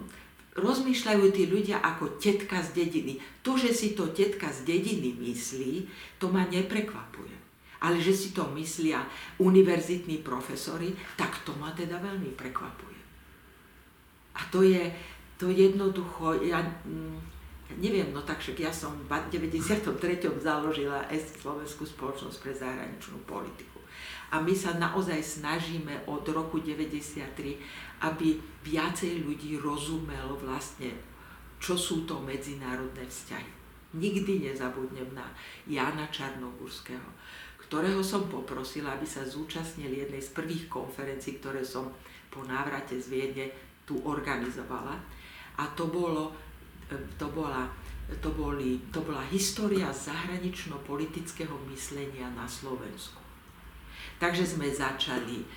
rozmýšľajú 0.55 1.25
tí 1.35 1.51
ľudia 1.51 1.83
ako 1.83 2.15
tetka 2.15 2.63
z 2.63 2.83
dediny. 2.83 3.19
To, 3.43 3.59
že 3.59 3.75
si 3.75 3.91
to 3.91 4.11
tetka 4.15 4.47
z 4.51 4.63
dediny 4.63 5.11
myslí, 5.19 5.87
to 6.15 6.31
ma 6.31 6.47
neprekvapuje. 6.47 7.35
Ale 7.83 7.99
že 7.99 8.15
si 8.15 8.31
to 8.31 8.47
myslia 8.55 9.03
univerzitní 9.43 10.23
profesori, 10.23 10.95
tak 11.19 11.43
to 11.43 11.51
ma 11.59 11.75
teda 11.75 11.99
veľmi 11.99 12.31
prekvapuje. 12.33 12.99
A 14.35 14.41
to 14.47 14.63
je, 14.63 14.91
to 15.35 15.51
jednoducho, 15.51 16.39
ja, 16.43 16.63
mm, 16.63 17.34
neviem, 17.73 18.13
no 18.13 18.21
tak 18.21 18.37
však 18.41 18.57
ja 18.61 18.71
som 18.71 18.93
v 18.93 19.11
93. 19.33 19.89
založila 20.37 21.05
Slovenskú 21.41 21.83
spoločnosť 21.83 22.37
pre 22.41 22.53
zahraničnú 22.53 23.17
politiku. 23.25 23.81
A 24.33 24.41
my 24.41 24.53
sa 24.53 24.75
naozaj 24.75 25.21
snažíme 25.21 26.05
od 26.09 26.25
roku 26.29 26.59
93, 26.61 27.57
aby 28.03 28.37
viacej 28.65 29.23
ľudí 29.23 29.57
rozumelo 29.57 30.35
vlastne, 30.37 30.91
čo 31.61 31.77
sú 31.79 32.03
to 32.03 32.19
medzinárodné 32.21 33.05
vzťahy. 33.05 33.51
Nikdy 33.95 34.51
nezabudnem 34.51 35.07
na 35.15 35.23
Jana 35.63 36.11
Čarnogurského, 36.11 37.07
ktorého 37.65 38.03
som 38.03 38.27
poprosila, 38.27 38.93
aby 38.93 39.07
sa 39.07 39.23
zúčastnil 39.23 39.89
jednej 39.89 40.19
z 40.19 40.35
prvých 40.35 40.67
konferencií, 40.67 41.39
ktoré 41.39 41.63
som 41.63 41.89
po 42.27 42.43
návrate 42.43 42.99
z 42.99 43.07
Viedne 43.07 43.45
tu 43.87 44.03
organizovala. 44.03 44.99
A 45.55 45.63
to 45.71 45.87
bolo 45.87 46.35
to 47.17 47.27
bola, 47.33 47.69
to, 48.21 48.29
boli, 48.31 48.81
to 48.93 49.01
bola 49.01 49.21
história 49.33 49.89
zahranično-politického 49.89 51.53
myslenia 51.73 52.29
na 52.33 52.45
Slovensku. 52.45 53.21
Takže 54.21 54.45
sme 54.45 54.69
začali 54.69 55.43
e, 55.43 55.47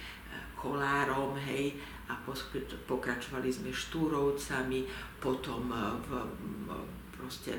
kolárom, 0.58 1.36
hej, 1.36 1.78
a 2.08 2.16
pokračovali 2.88 3.52
sme 3.52 3.68
Štúrovcami, 3.68 4.88
potom 5.20 5.68
v, 6.08 6.08
proste 7.12 7.52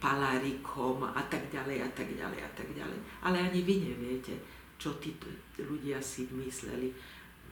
Palárikom 0.00 1.04
a 1.04 1.20
tak 1.28 1.52
ďalej 1.52 1.84
a 1.84 1.88
tak 1.92 2.08
ďalej 2.12 2.40
a 2.40 2.50
tak 2.56 2.68
ďalej. 2.72 2.98
Ale 3.24 3.36
ani 3.40 3.60
vy 3.60 3.74
neviete, 3.92 4.36
čo 4.80 4.96
tí 5.00 5.12
ľudia 5.60 6.00
si 6.00 6.24
mysleli, 6.32 6.92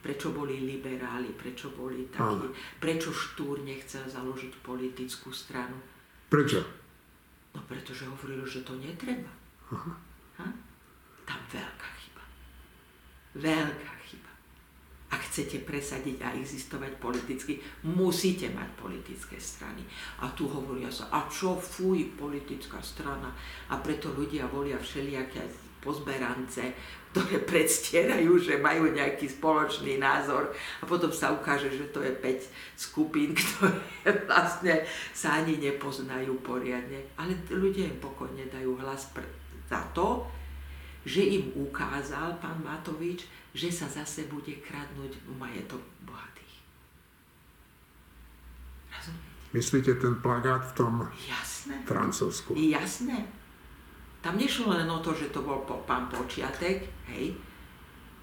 prečo 0.03 0.35
boli 0.35 0.59
liberáli, 0.59 1.31
prečo 1.31 1.71
boli 1.71 2.11
takí, 2.11 2.51
prečo 2.83 3.15
Štúr 3.15 3.63
nechcel 3.63 4.03
založiť 4.03 4.59
politickú 4.59 5.31
stranu. 5.31 5.79
Prečo? 6.27 6.59
No 7.55 7.63
pretože 7.63 8.03
hovoril, 8.03 8.43
že 8.43 8.67
to 8.67 8.75
netreba. 8.75 9.31
Aha. 9.71 9.93
Ha? 10.43 10.47
Tam 11.23 11.39
veľká 11.47 11.89
chyba. 12.03 12.23
Veľká 13.39 13.93
chyba. 14.09 14.31
Ak 15.13 15.21
chcete 15.29 15.61
presadiť 15.63 16.17
a 16.25 16.33
existovať 16.35 16.97
politicky, 16.97 17.61
musíte 17.85 18.49
mať 18.51 18.69
politické 18.75 19.37
strany. 19.37 19.85
A 20.19 20.33
tu 20.33 20.49
hovoria 20.49 20.89
sa, 20.89 21.07
a 21.13 21.29
čo, 21.29 21.55
fuj, 21.55 22.17
politická 22.17 22.81
strana. 22.81 23.29
A 23.69 23.79
preto 23.79 24.11
ľudia 24.11 24.49
volia 24.49 24.75
všelijaké 24.81 25.45
pozberance, 25.79 26.63
ktoré 27.13 27.45
predstierajú, 27.45 28.41
že 28.41 28.57
majú 28.57 28.89
nejaký 28.89 29.29
spoločný 29.29 30.01
názor 30.01 30.49
a 30.81 30.83
potom 30.89 31.13
sa 31.13 31.29
ukáže, 31.29 31.69
že 31.69 31.93
to 31.93 32.01
je 32.01 32.09
5 32.09 32.49
skupín, 32.73 33.37
ktoré 33.37 33.77
vlastne 34.25 34.81
sa 35.13 35.37
ani 35.37 35.61
nepoznajú 35.61 36.33
poriadne. 36.41 37.05
Ale 37.13 37.37
ľudia 37.53 37.85
im 37.85 38.01
pokojne 38.01 38.49
dajú 38.49 38.81
hlas 38.81 39.13
za 39.69 39.81
to, 39.93 40.25
že 41.05 41.21
im 41.21 41.53
ukázal 41.53 42.41
pán 42.41 42.57
Matovič, 42.65 43.29
že 43.53 43.69
sa 43.69 43.85
zase 43.85 44.25
bude 44.25 44.57
kradnúť 44.65 45.13
majetok 45.37 45.85
bohatých. 46.09 46.55
Rozumiete? 48.89 49.33
Myslíte 49.53 49.91
ten 50.01 50.17
plagát 50.17 50.65
v 50.65 50.73
tom 50.73 50.93
Jasné. 51.29 51.77
Francúzsku? 51.85 52.57
Jasné. 52.57 53.42
Tam 54.23 54.39
nešlo 54.39 54.71
len 54.71 54.87
o 54.87 55.03
to, 55.03 55.11
že 55.11 55.35
to 55.35 55.43
bol 55.43 55.67
pán 55.83 56.07
Počiatek, 56.07 56.87
hej, 57.11 57.35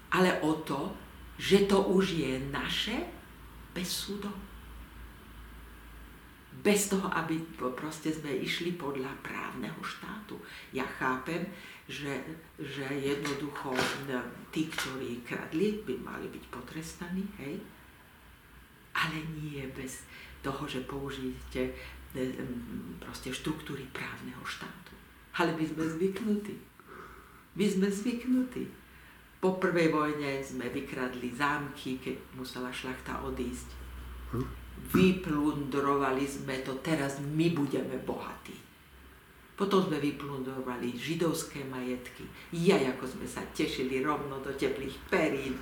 ale 0.09 0.41
o 0.41 0.57
to, 0.65 0.89
že 1.37 1.69
to 1.69 1.77
už 1.93 2.17
je 2.17 2.41
naše 2.49 2.97
bez 3.69 3.85
súdov. 3.85 4.33
Bez 6.61 6.89
toho, 6.89 7.05
aby 7.13 7.37
proste 7.55 8.11
sme 8.11 8.33
išli 8.33 8.75
podľa 8.75 9.13
právneho 9.23 9.77
štátu. 9.81 10.37
Ja 10.75 10.83
chápem, 10.83 11.45
že, 11.87 12.21
že 12.59 12.85
jednoducho 12.85 13.73
tí, 14.51 14.67
ktorí 14.69 15.25
kradli, 15.25 15.81
by 15.85 15.95
mali 16.01 16.27
byť 16.29 16.43
potrestaní, 16.49 17.23
hej? 17.39 17.57
Ale 18.93 19.17
nie 19.37 19.63
bez 19.71 20.05
toho, 20.43 20.67
že 20.67 20.83
použijete 20.83 21.71
proste 22.99 23.31
štruktúry 23.31 23.87
právneho 23.95 24.43
štátu. 24.43 24.93
Ale 25.39 25.55
my 25.55 25.63
sme 25.63 25.83
zvyknutí. 25.87 26.55
My 27.55 27.65
sme 27.67 27.87
zvyknutí. 27.87 28.63
Po 29.41 29.57
prvej 29.57 29.89
vojne 29.89 30.37
sme 30.45 30.69
vykradli 30.69 31.33
zámky, 31.33 31.97
keď 31.97 32.15
musela 32.37 32.69
šlachta 32.69 33.25
odísť. 33.25 33.69
Hm? 34.37 34.45
Vyplundrovali 34.91 36.25
sme 36.29 36.61
to, 36.61 36.77
teraz 36.79 37.17
my 37.21 37.49
budeme 37.51 37.97
bohatí. 38.05 38.53
Potom 39.57 39.85
sme 39.85 40.01
vyplundovali 40.01 40.97
židovské 40.97 41.61
majetky. 41.69 42.25
Ja, 42.49 42.81
ako 42.81 43.05
sme 43.05 43.25
sa 43.29 43.45
tešili 43.53 44.01
rovno 44.01 44.41
do 44.41 44.49
teplých 44.57 44.97
perín 45.05 45.53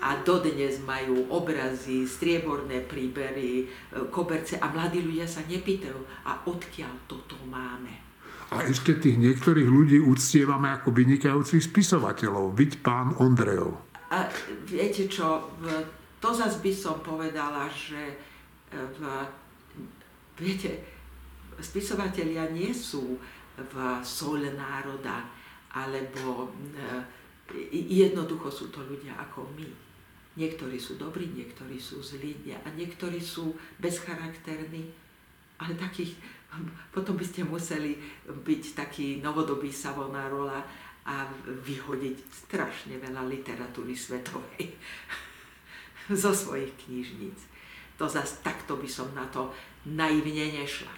a 0.00 0.16
dodnes 0.24 0.80
majú 0.88 1.28
obrazy, 1.28 2.08
strieborné 2.08 2.80
príbery, 2.88 3.52
e, 3.60 3.64
koberce 4.08 4.56
a 4.56 4.72
mladí 4.72 5.04
ľudia 5.04 5.28
sa 5.28 5.44
nepýtajú, 5.44 6.00
a 6.24 6.40
odkiaľ 6.48 7.04
toto 7.04 7.36
máme. 7.44 8.11
A 8.52 8.68
ešte 8.68 9.00
tých 9.00 9.16
niektorých 9.16 9.64
ľudí 9.64 9.98
uctievame 9.98 10.68
ako 10.76 10.92
vynikajúcich 10.92 11.72
spisovateľov, 11.72 12.52
byť 12.52 12.72
pán 12.84 13.16
Ondrejov. 13.16 13.72
A 14.12 14.28
viete 14.68 15.08
čo, 15.08 15.56
to 16.20 16.28
zase 16.36 16.60
by 16.60 16.72
som 16.76 17.00
povedala, 17.00 17.64
že 17.72 17.96
e, 17.96 18.14
v, 18.76 19.00
viete, 20.36 20.84
spisovatelia 21.56 22.52
nie 22.52 22.76
sú 22.76 23.16
v 23.56 23.74
soľ 24.04 24.52
národa, 24.52 25.24
alebo 25.72 26.52
e, 26.76 27.72
jednoducho 27.72 28.52
sú 28.52 28.68
to 28.68 28.84
ľudia 28.84 29.16
ako 29.16 29.48
my. 29.56 29.68
Niektorí 30.32 30.80
sú 30.80 30.96
dobrí, 30.96 31.28
niektorí 31.32 31.76
sú 31.76 32.00
zlí 32.00 32.52
a 32.52 32.68
niektorí 32.72 33.20
sú 33.20 33.52
bezcharakterní, 33.80 34.88
ale 35.60 35.72
takých, 35.76 36.16
potom 36.92 37.16
by 37.16 37.24
ste 37.24 37.48
museli 37.48 37.96
byť 38.28 38.62
taký 38.76 39.06
novodobý 39.24 39.72
Savonarola 39.72 40.60
a 41.02 41.26
vyhodiť 41.44 42.16
strašne 42.46 43.00
veľa 43.00 43.26
literatúry 43.26 43.96
svetovej 43.96 44.70
zo 46.22 46.30
svojich 46.30 46.70
knižníc. 46.86 47.38
To 47.98 48.06
zase 48.06 48.44
takto 48.44 48.78
by 48.78 48.86
som 48.86 49.10
na 49.16 49.26
to 49.32 49.50
naivne 49.88 50.52
nešla. 50.52 50.92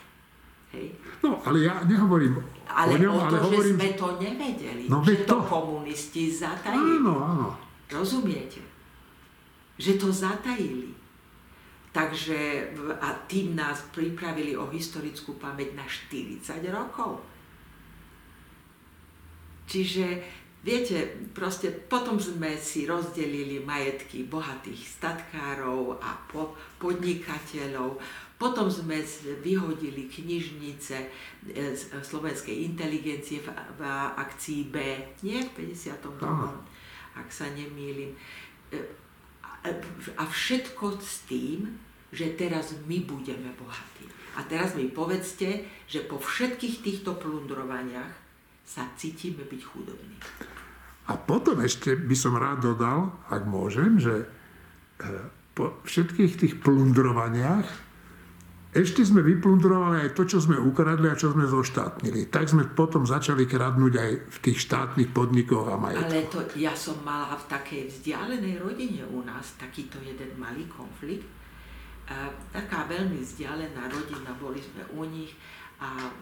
Hej. 0.74 0.90
No, 1.22 1.38
ale 1.46 1.70
ja 1.70 1.86
nehovorím 1.86 2.42
ale 2.66 2.98
o 2.98 2.98
ňom, 2.98 3.14
o 3.14 3.20
to, 3.20 3.26
ale 3.30 3.38
hovorím... 3.46 3.76
že 3.76 3.78
sme 3.78 3.90
to 3.94 4.08
nevedeli, 4.18 4.84
no, 4.90 4.98
že 5.06 5.14
to, 5.22 5.38
to 5.38 5.46
komunisti 5.46 6.22
zatajili. 6.34 6.98
Áno, 6.98 7.14
áno. 7.22 7.48
Rozumiete? 7.86 8.60
Že 9.78 9.92
to 10.02 10.08
zatajili. 10.10 10.90
Takže 11.94 12.74
a 12.98 13.14
tým 13.30 13.54
nás 13.54 13.86
pripravili 13.94 14.58
o 14.58 14.66
historickú 14.66 15.38
pamäť 15.38 15.78
na 15.78 15.86
40 15.86 16.42
rokov. 16.74 17.22
Čiže 19.70 20.18
Viete, 20.64 21.28
proste 21.36 21.68
potom 21.68 22.16
sme 22.16 22.56
si 22.56 22.88
rozdelili 22.88 23.60
majetky 23.60 24.24
bohatých 24.24 24.96
statkárov 24.96 26.00
a 26.00 26.16
po, 26.24 26.56
podnikateľov, 26.80 28.00
potom 28.40 28.72
sme 28.72 29.04
vyhodili 29.44 30.08
knižnice 30.08 30.96
e, 30.96 31.06
z 31.76 31.82
slovenskej 32.00 32.64
inteligencie 32.64 33.44
v, 33.44 33.52
v 33.76 33.82
akcii 34.16 34.72
B, 34.72 34.76
nie 35.20 35.44
v 35.44 35.68
52. 35.76 36.32
ak 37.12 37.28
sa 37.28 37.44
nemýlim. 37.52 38.16
E, 38.72 38.80
a 40.16 40.24
všetko 40.24 40.96
s 40.96 41.28
tým, 41.28 41.76
že 42.14 42.38
teraz 42.38 42.78
my 42.86 43.02
budeme 43.02 43.50
bohatí. 43.58 44.06
A 44.38 44.46
teraz 44.46 44.78
mi 44.78 44.86
povedzte, 44.90 45.66
že 45.90 46.06
po 46.06 46.22
všetkých 46.22 46.82
týchto 46.82 47.18
plundrovaniach 47.18 48.14
sa 48.64 48.86
cítime 48.94 49.42
byť 49.44 49.62
chudobní. 49.62 50.16
A 51.04 51.20
potom 51.20 51.60
ešte 51.60 51.98
by 51.98 52.16
som 52.16 52.38
rád 52.38 52.64
dodal, 52.64 53.12
ak 53.28 53.44
môžem, 53.44 54.00
že 54.00 54.24
eh, 54.24 55.28
po 55.52 55.78
všetkých 55.84 56.32
tých 56.40 56.54
plundrovaniach 56.64 57.84
ešte 58.74 59.06
sme 59.06 59.22
vyplundrovali 59.22 60.02
aj 60.02 60.18
to, 60.18 60.26
čo 60.26 60.42
sme 60.42 60.58
ukradli 60.58 61.06
a 61.06 61.14
čo 61.14 61.30
sme 61.30 61.46
zoštátnili. 61.46 62.26
Tak 62.26 62.50
sme 62.50 62.66
potom 62.66 63.06
začali 63.06 63.46
kradnúť 63.46 63.94
aj 63.94 64.10
v 64.26 64.38
tých 64.42 64.66
štátnych 64.66 65.14
podnikoch 65.14 65.70
a 65.70 65.78
majetkoch. 65.78 66.10
Ale 66.10 66.26
to, 66.26 66.40
ja 66.58 66.74
som 66.74 66.98
mala 67.06 67.38
v 67.38 67.46
takej 67.46 67.86
vzdialenej 67.86 68.58
rodine 68.58 69.06
u 69.06 69.22
nás 69.22 69.54
takýto 69.62 70.02
jeden 70.02 70.34
malý 70.34 70.66
konflikt. 70.66 71.22
Taká 72.52 72.84
veľmi 72.84 73.20
vzdialená 73.24 73.88
rodina, 73.88 74.36
boli 74.36 74.60
sme 74.60 74.84
u 74.92 75.08
nich 75.08 75.32
a 75.80 76.12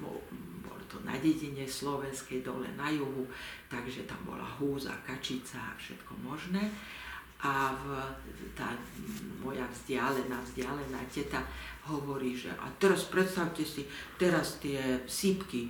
to 0.93 1.01
na 1.09 1.17
dedine 1.17 1.65
slovenskej 1.65 2.45
dole 2.45 2.69
na 2.77 2.93
juhu, 2.93 3.25
takže 3.73 4.05
tam 4.05 4.21
bola 4.29 4.45
húza, 4.45 4.93
kačica 5.09 5.57
a 5.57 5.77
všetko 5.81 6.13
možné. 6.21 6.61
A 7.43 7.75
v, 7.75 7.99
tá 8.55 8.71
moja 9.43 9.67
vzdialená, 9.67 10.39
vzdialená 10.47 11.03
teta 11.11 11.43
hovorí, 11.83 12.39
že 12.39 12.55
a 12.55 12.71
teraz 12.79 13.11
predstavte 13.11 13.67
si, 13.67 13.83
teraz 14.15 14.63
tie 14.63 15.03
sípky 15.03 15.67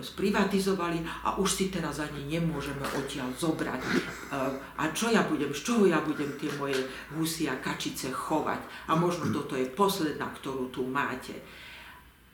sprivatizovali 0.00 1.04
a 1.28 1.36
už 1.36 1.48
si 1.52 1.64
teraz 1.68 2.00
ani 2.00 2.24
nemôžeme 2.24 2.80
odtiaľ 2.96 3.28
zobrať. 3.36 3.80
A 4.80 4.88
čo 4.96 5.12
ja 5.12 5.28
budem, 5.28 5.52
z 5.52 5.60
čoho 5.60 5.84
ja 5.84 6.00
budem 6.00 6.32
tie 6.40 6.48
moje 6.56 6.80
husy 7.12 7.44
a 7.44 7.60
kačice 7.60 8.08
chovať? 8.08 8.88
A 8.88 8.96
možno 8.96 9.28
toto 9.28 9.52
je 9.52 9.68
posledná, 9.68 10.32
ktorú 10.32 10.72
tu 10.72 10.88
máte. 10.88 11.36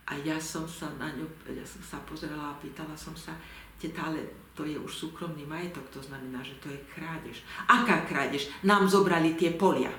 A 0.07 0.15
ja 0.23 0.39
som 0.39 0.63
sa 0.71 0.87
na 1.03 1.11
ňu, 1.11 1.27
ja 1.51 1.67
som 1.67 1.83
sa 1.83 1.99
pozrela 2.07 2.55
a 2.55 2.59
pýtala 2.63 2.95
som 2.95 3.13
sa, 3.19 3.35
teta, 3.75 4.07
ale 4.07 4.23
to 4.59 4.67
je 4.67 4.75
už 4.75 4.91
súkromný 4.91 5.47
majetok, 5.47 5.87
to 5.95 6.03
znamená, 6.03 6.43
že 6.43 6.59
to 6.59 6.67
je 6.67 6.81
krádež. 6.91 7.47
Aká 7.71 8.03
krádež? 8.03 8.51
Nám 8.67 8.91
zobrali 8.91 9.39
tie 9.39 9.55
polia. 9.55 9.95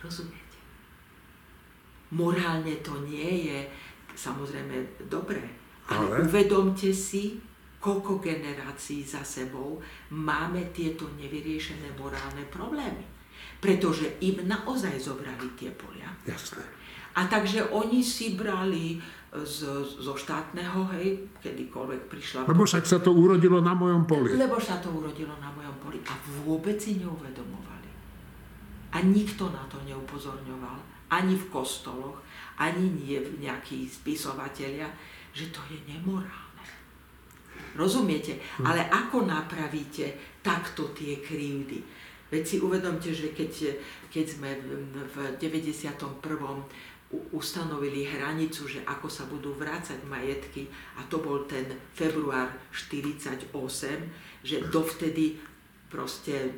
Rozumiete? 0.00 0.56
Morálne 2.16 2.80
to 2.80 2.96
nie 3.04 3.52
je 3.52 3.58
samozrejme 4.16 5.04
dobré, 5.12 5.44
ale, 5.92 6.24
ale 6.24 6.24
uvedomte 6.24 6.88
si, 6.96 7.36
koľko 7.76 8.16
generácií 8.16 9.04
za 9.04 9.20
sebou 9.20 9.76
máme 10.16 10.72
tieto 10.72 11.12
nevyriešené 11.20 12.00
morálne 12.00 12.48
problémy. 12.48 13.20
pretože 13.60 14.16
im 14.24 14.40
naozaj 14.48 14.96
zobrali 14.96 15.52
tie 15.54 15.68
polia. 15.76 16.08
Jasné. 16.24 16.64
A 17.14 17.28
takže 17.28 17.68
oni 17.68 18.00
si 18.00 18.32
brali 18.32 18.96
z, 19.30 19.58
zo 19.86 20.14
štátneho, 20.18 20.90
hej, 20.98 21.30
kedykoľvek 21.38 22.00
prišla... 22.10 22.50
Lebo 22.50 22.66
však 22.66 22.82
sa 22.82 22.98
to 22.98 23.14
urodilo 23.14 23.62
na 23.62 23.78
mojom 23.78 24.02
poli. 24.02 24.34
Lebo 24.34 24.58
sa 24.58 24.82
to 24.82 24.90
urodilo 24.90 25.38
na 25.38 25.46
mojom 25.54 25.76
poli 25.78 26.02
a 26.02 26.14
vôbec 26.42 26.74
si 26.82 26.98
neuvedomovali. 26.98 27.90
A 28.90 28.98
nikto 29.06 29.54
na 29.54 29.62
to 29.70 29.78
neupozorňoval, 29.86 30.78
ani 31.14 31.38
v 31.38 31.46
kostoloch, 31.46 32.18
ani 32.58 32.90
nie 32.90 33.22
v 33.22 33.46
nejakých 33.46 34.02
spisovatelia, 34.02 34.90
že 35.30 35.46
to 35.54 35.62
je 35.70 35.78
nemorálne. 35.86 36.66
Rozumiete? 37.78 38.34
Hm. 38.58 38.66
Ale 38.66 38.82
ako 38.90 39.30
napravíte 39.30 40.38
takto 40.42 40.90
tie 40.90 41.22
krivdy? 41.22 41.78
Veď 42.30 42.42
si 42.46 42.56
uvedomte, 42.62 43.10
že 43.10 43.34
keď, 43.34 43.78
keď 44.06 44.26
sme 44.26 44.50
v 45.10 45.16
91 45.38 45.98
ustanovili 47.10 48.06
hranicu, 48.06 48.70
že 48.70 48.86
ako 48.86 49.10
sa 49.10 49.26
budú 49.26 49.50
vrácať 49.58 49.98
majetky 50.06 50.70
a 50.94 51.02
to 51.10 51.18
bol 51.18 51.42
ten 51.42 51.66
február 51.90 52.46
48, 52.70 53.50
že 54.46 54.56
dovtedy 54.70 55.34
proste 55.90 56.54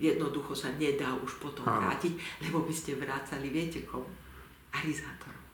jednoducho 0.00 0.56
sa 0.56 0.72
nedá 0.80 1.14
už 1.20 1.36
potom 1.38 1.62
vrátiť, 1.68 2.16
lebo 2.48 2.64
by 2.64 2.74
ste 2.74 2.98
vrácali, 2.98 3.52
viete 3.52 3.84
komu? 3.86 4.08
Arizátorom. 4.72 5.44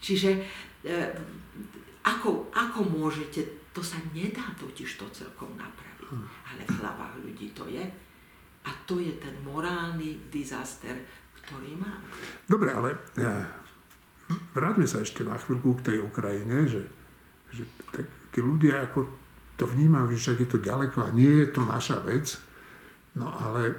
Čiže 0.00 0.30
e, 0.86 0.96
ako, 2.00 2.48
ako 2.54 2.80
môžete, 2.88 3.68
to 3.74 3.84
sa 3.84 4.00
nedá 4.16 4.48
totiž 4.56 4.96
to 4.96 5.04
celkom 5.12 5.52
napraviť, 5.60 6.08
hm. 6.08 6.26
ale 6.48 6.62
v 6.64 6.74
hlavách 6.80 7.14
ľudí 7.20 7.52
to 7.52 7.68
je. 7.68 7.84
A 8.64 8.70
to 8.88 9.02
je 9.02 9.12
ten 9.20 9.34
morálny 9.44 10.16
disaster, 10.32 10.96
ktorý 11.50 11.74
má. 11.82 11.98
Dobre, 12.46 12.70
ale 12.70 12.94
ja, 13.18 13.42
vráťme 14.54 14.86
sa 14.86 15.02
ešte 15.02 15.26
na 15.26 15.34
chvíľku 15.34 15.82
k 15.82 15.90
tej 15.90 15.98
Ukrajine, 16.06 16.70
že, 16.70 16.86
že 17.50 17.66
tak, 17.90 18.06
tí 18.30 18.38
ľudia 18.38 18.86
ako 18.86 19.10
to 19.58 19.66
vnímajú, 19.66 20.14
že 20.14 20.38
je 20.38 20.46
to 20.46 20.62
ďaleko 20.62 21.10
a 21.10 21.10
nie 21.10 21.42
je 21.42 21.48
to 21.50 21.66
naša 21.66 21.98
vec. 22.06 22.38
No 23.18 23.28
ale... 23.34 23.74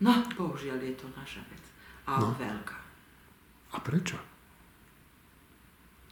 No, 0.00 0.24
bohužiaľ 0.32 0.80
je 0.80 0.96
to 0.96 1.06
naša 1.12 1.44
vec. 1.52 1.64
A 2.08 2.16
no. 2.18 2.32
veľká. 2.34 2.78
A 3.70 3.78
prečo? 3.84 4.16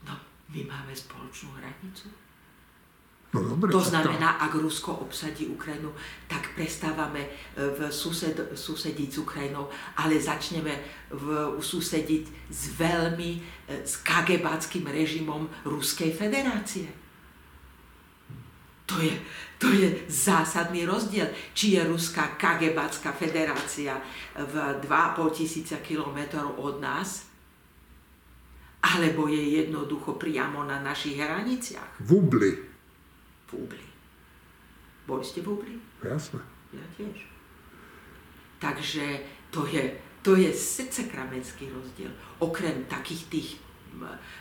No, 0.04 0.14
my 0.52 0.60
máme 0.68 0.92
spoločnú 0.92 1.56
hranicu. 1.56 2.27
No 3.28 3.44
dobre, 3.44 3.68
to 3.68 3.80
znamená, 3.84 4.40
ak 4.40 4.56
Rusko 4.56 5.04
obsadí 5.04 5.44
Ukrajinu, 5.52 5.92
tak 6.24 6.56
prestávame 6.56 7.28
e, 7.28 7.30
v 7.76 7.92
sused, 7.92 8.32
susediť 8.56 9.08
s 9.12 9.20
Ukrajinou, 9.20 9.68
ale 10.00 10.16
začneme 10.16 10.72
v, 11.12 11.60
susediť 11.60 12.24
s 12.48 12.72
veľmi 12.72 13.30
e, 13.36 13.40
s 13.84 14.00
kagebáckým 14.00 14.88
režimom 14.88 15.44
Ruskej 15.68 16.08
federácie. 16.16 16.88
To 18.88 18.96
je, 18.96 19.12
to 19.60 19.68
je 19.76 20.08
zásadný 20.08 20.88
rozdiel, 20.88 21.28
či 21.52 21.76
je 21.76 21.84
Ruská 21.84 22.40
kagebácká 22.40 23.12
federácia 23.12 24.00
v 24.32 24.80
2,5 24.80 25.36
tisíca 25.36 25.76
kilometrov 25.84 26.56
od 26.56 26.80
nás, 26.80 27.28
alebo 28.80 29.28
je 29.28 29.60
jednoducho 29.60 30.16
priamo 30.16 30.64
na 30.64 30.80
našich 30.80 31.20
hraniciach. 31.20 32.00
V 32.00 32.10
Ubli. 32.16 32.67
V 33.48 33.64
Ubli. 33.64 33.86
Boli 35.08 35.24
ste 35.24 35.40
v 35.40 35.56
Ubli? 35.56 35.74
Jasne. 36.04 36.44
Ja 36.72 36.84
tiež. 37.00 37.24
Takže 38.60 39.24
to 39.48 39.64
je, 39.64 39.96
to 40.20 40.36
je 40.36 40.52
srdcekramenský 40.52 41.72
rozdiel. 41.72 42.12
Okrem 42.44 42.84
takých 42.90 43.22
tých 43.32 43.48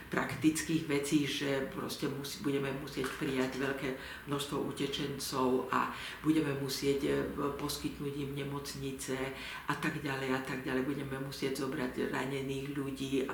praktických 0.07 0.87
vecí, 0.87 1.27
že 1.27 1.67
proste 1.73 2.07
musí, 2.07 2.39
budeme 2.43 2.71
musieť 2.79 3.07
prijať 3.19 3.59
veľké 3.59 3.89
množstvo 4.31 4.57
utečencov 4.71 5.67
a 5.71 5.91
budeme 6.23 6.55
musieť 6.63 6.99
e, 7.07 7.11
poskytnúť 7.35 8.13
im 8.15 8.31
nemocnice 8.35 9.17
a 9.67 9.73
tak 9.75 9.99
ďalej 9.99 10.29
a 10.31 10.41
tak 10.43 10.63
ďalej. 10.63 10.87
Budeme 10.87 11.17
musieť 11.19 11.65
zobrať 11.65 12.11
ranených 12.13 12.71
ľudí 12.75 13.27
a, 13.27 13.33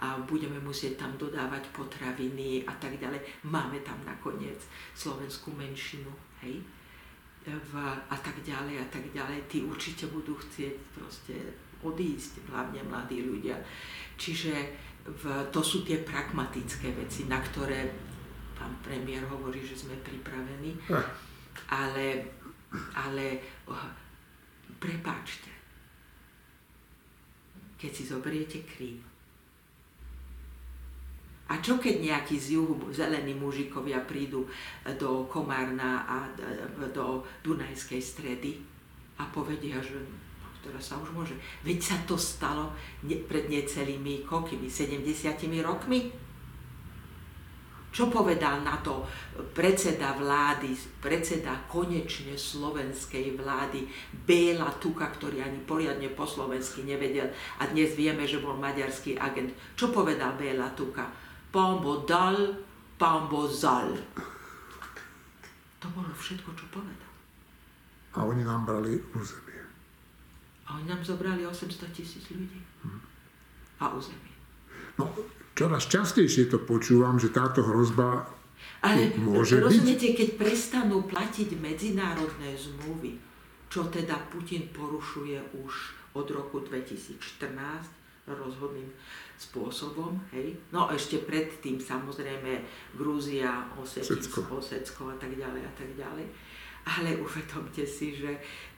a 0.00 0.06
budeme 0.24 0.56
musieť 0.60 1.00
tam 1.00 1.12
dodávať 1.20 1.68
potraviny 1.74 2.64
a 2.64 2.72
tak 2.80 2.96
ďalej. 2.96 3.20
Máme 3.48 3.80
tam 3.84 4.00
nakoniec 4.06 4.58
slovenskú 4.96 5.52
menšinu, 5.52 6.10
hej? 6.40 6.62
V, 7.44 7.76
a 8.08 8.16
tak 8.24 8.40
ďalej 8.40 8.80
a 8.80 8.86
tak 8.88 9.04
ďalej. 9.12 9.44
Tí 9.52 9.60
určite 9.60 10.08
budú 10.08 10.32
chcieť 10.32 10.74
proste 10.96 11.36
odísť, 11.84 12.48
hlavne 12.48 12.80
mladí 12.88 13.20
ľudia. 13.20 13.60
Čiže 14.16 14.54
v, 15.04 15.22
to 15.52 15.60
sú 15.60 15.84
tie 15.84 16.00
pragmatické 16.00 16.96
veci, 16.96 17.28
na 17.28 17.36
ktoré 17.40 17.92
pán 18.56 18.72
premiér 18.80 19.28
hovorí, 19.28 19.60
že 19.60 19.76
sme 19.76 19.96
pripravení. 20.00 20.72
Ah. 20.88 21.04
Ale, 21.84 22.24
ale 22.96 23.38
oh, 23.68 23.88
prepáčte, 24.80 25.52
keď 27.76 27.90
si 27.92 28.02
zoberiete 28.08 28.64
Krím, 28.64 29.04
a 31.44 31.60
čo 31.60 31.76
keď 31.76 32.00
nejakí 32.00 32.40
z 32.40 32.56
juhu 32.56 32.88
zelení 32.88 33.36
mužikovia 33.36 34.00
prídu 34.08 34.48
do 34.96 35.28
Komárna 35.28 36.00
a 36.08 36.24
do 36.88 37.20
Dunajskej 37.44 38.00
stredy 38.00 38.64
a 39.20 39.28
povedia, 39.28 39.76
že 39.84 40.00
ktorá 40.64 40.80
sa 40.80 40.96
už 40.96 41.12
môže. 41.12 41.36
Veď 41.60 41.92
sa 41.92 41.96
to 42.08 42.16
stalo 42.16 42.72
pred 43.04 43.52
necelými 43.52 44.24
koľkými, 44.24 44.64
70 44.64 45.04
rokmi. 45.60 46.08
Čo 47.94 48.10
povedal 48.10 48.64
na 48.66 48.74
to 48.82 49.06
predseda 49.54 50.18
vlády, 50.18 50.74
predseda 50.98 51.54
konečne 51.70 52.34
slovenskej 52.34 53.38
vlády 53.38 53.86
Béla 54.26 54.66
Tuka, 54.82 55.06
ktorý 55.14 55.44
ani 55.44 55.62
poriadne 55.62 56.10
po 56.10 56.26
slovensky 56.26 56.82
nevedel 56.82 57.30
a 57.62 57.70
dnes 57.70 57.94
vieme, 57.94 58.26
že 58.26 58.42
bol 58.42 58.58
maďarský 58.58 59.14
agent. 59.20 59.54
Čo 59.78 59.94
povedal 59.94 60.34
Béla 60.34 60.74
Tuka? 60.74 61.06
Pombo 61.54 62.02
dal, 62.02 62.58
pombo 62.98 63.46
zal. 63.46 63.94
To 65.78 65.86
bolo 65.92 66.10
všetko, 66.16 66.50
čo 66.56 66.66
povedal. 66.72 67.12
A 68.16 68.24
oni 68.24 68.40
nám 68.40 68.64
brali 68.64 68.96
územie. 69.12 69.43
A 70.64 70.80
oni 70.80 70.86
nám 70.88 71.04
zobrali 71.04 71.44
800 71.44 71.92
tisíc 71.92 72.24
ľudí. 72.32 72.60
Hmm. 72.84 73.00
A 73.82 73.92
územie. 73.92 74.32
No, 74.96 75.10
čoraz 75.58 75.90
častejšie 75.90 76.48
to 76.48 76.62
počúvam, 76.62 77.18
že 77.18 77.34
táto 77.34 77.66
hrozba 77.66 78.24
Ale 78.80 79.12
môže 79.18 79.58
rozumiete, 79.60 80.14
byť. 80.14 80.16
keď 80.16 80.28
prestanú 80.38 81.04
platiť 81.04 81.58
medzinárodné 81.58 82.54
zmluvy, 82.54 83.18
čo 83.68 83.90
teda 83.90 84.14
Putin 84.30 84.70
porušuje 84.70 85.58
už 85.58 85.72
od 86.14 86.26
roku 86.30 86.62
2014 86.62 87.18
rozhodným 88.24 88.88
spôsobom, 89.36 90.16
hej. 90.32 90.56
No 90.72 90.88
ešte 90.88 91.20
predtým 91.26 91.76
samozrejme 91.76 92.64
Grúzia, 92.96 93.68
Osecko, 93.76 94.46
Osecko 94.48 95.12
a 95.12 95.16
tak 95.20 95.34
ďalej 95.34 95.60
a 95.60 95.72
tak 95.76 95.90
ďalej. 95.92 96.26
Ale 96.84 97.16
uvedomte 97.20 97.84
si, 97.84 98.16
že 98.16 98.30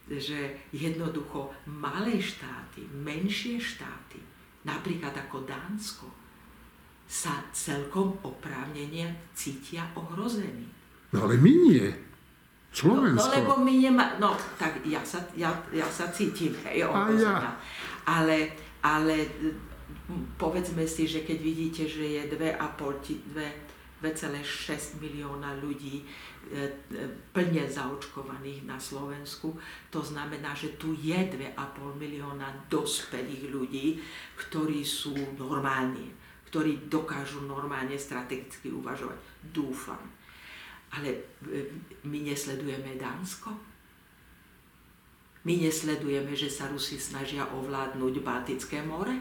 že 0.07 0.55
jednoducho 0.71 1.51
malé 1.67 2.19
štáty, 2.19 2.87
menšie 2.91 3.59
štáty, 3.59 4.19
napríklad 4.63 5.11
ako 5.15 5.43
Dánsko, 5.43 6.07
sa 7.07 7.39
celkom 7.55 8.19
oprávnene 8.23 9.31
cítia 9.31 9.87
ohrození. 9.95 10.67
No 11.15 11.23
ale 11.23 11.39
my 11.39 11.51
nie. 11.71 11.87
Slovensko. 12.75 13.15
No, 13.15 13.31
no 13.31 13.35
lebo 13.35 13.53
my 13.63 13.73
nemá... 13.79 14.05
No, 14.19 14.35
tak 14.59 14.83
ja 14.83 14.99
sa, 15.07 15.23
ja, 15.39 15.55
ja 15.71 15.87
sa 15.87 16.11
cítim, 16.11 16.51
hej, 16.67 16.83
ohrozená. 16.83 17.39
Ja. 17.39 17.51
Ale, 18.03 18.51
ale 18.83 19.23
povedzme 20.35 20.83
si, 20.83 21.07
že 21.07 21.23
keď 21.23 21.37
vidíte, 21.39 21.83
že 21.87 22.03
je 22.03 22.21
2,5, 22.35 23.33
2,6 24.03 25.01
milióna 25.01 25.57
ľudí 25.63 26.03
plne 27.33 27.63
zaočkovaných 27.67 28.65
na 28.65 28.79
Slovensku. 28.79 29.53
To 29.91 30.01
znamená, 30.01 30.55
že 30.55 30.79
tu 30.79 30.95
je 30.95 31.15
2,5 31.15 31.53
milióna 31.99 32.67
dospelých 32.71 33.51
ľudí, 33.51 33.87
ktorí 34.39 34.81
sú 34.81 35.13
normálni, 35.35 36.09
ktorí 36.47 36.87
dokážu 36.87 37.43
normálne 37.43 37.99
strategicky 37.99 38.71
uvažovať. 38.71 39.19
Dúfam. 39.51 40.01
Ale 40.87 41.11
e, 41.51 41.67
my 42.07 42.31
nesledujeme 42.31 42.95
Dánsko? 42.95 43.51
My 45.43 45.53
nesledujeme, 45.59 46.31
že 46.35 46.47
sa 46.51 46.71
Rusi 46.71 46.99
snažia 46.99 47.43
ovládnuť 47.43 48.13
Baltické 48.23 48.83
more? 48.83 49.15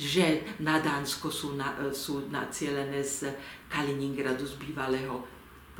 Že 0.00 0.56
na 0.64 0.80
Dánsko 0.80 1.28
sú, 1.28 1.56
na, 1.60 1.76
sú 1.92 2.28
nacielené 2.32 3.04
z 3.04 3.28
Kaliningradu, 3.68 4.48
z 4.48 4.56
bývalého 4.56 5.20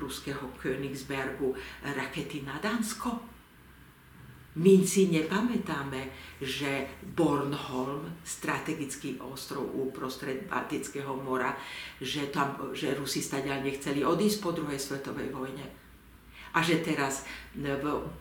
ruského 0.00 0.48
Königsbergu 0.56 1.52
rakety 1.84 2.40
na 2.42 2.56
Dánsko? 2.56 3.30
My 4.58 4.82
si 4.82 5.06
nepamätáme, 5.14 6.10
že 6.42 6.90
Bornholm, 7.14 8.10
strategický 8.26 9.22
ostrov 9.22 9.62
uprostred 9.70 10.50
Baltického 10.50 11.14
mora, 11.14 11.54
že, 12.02 12.34
tam, 12.34 12.74
že 12.74 12.98
Rusi 12.98 13.22
stadiaľ 13.22 13.62
nechceli 13.62 14.02
odísť 14.02 14.38
po 14.42 14.50
druhej 14.50 14.80
svetovej 14.82 15.30
vojne. 15.30 15.62
A 16.50 16.58
že 16.66 16.82
teraz 16.82 17.22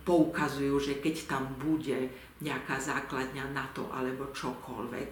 poukazujú, 0.06 0.78
že 0.78 1.02
keď 1.02 1.16
tam 1.26 1.50
bude 1.58 2.14
nejaká 2.46 2.78
základňa 2.78 3.50
NATO 3.50 3.90
alebo 3.90 4.30
čokoľvek, 4.30 5.10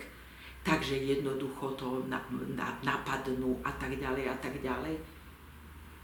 takže 0.61 1.01
jednoducho 1.01 1.73
to 1.73 2.05
napadnú 2.85 3.57
a 3.65 3.73
tak 3.73 3.97
ďalej 3.97 4.29
a 4.29 4.35
tak 4.37 4.61
ďalej 4.61 5.16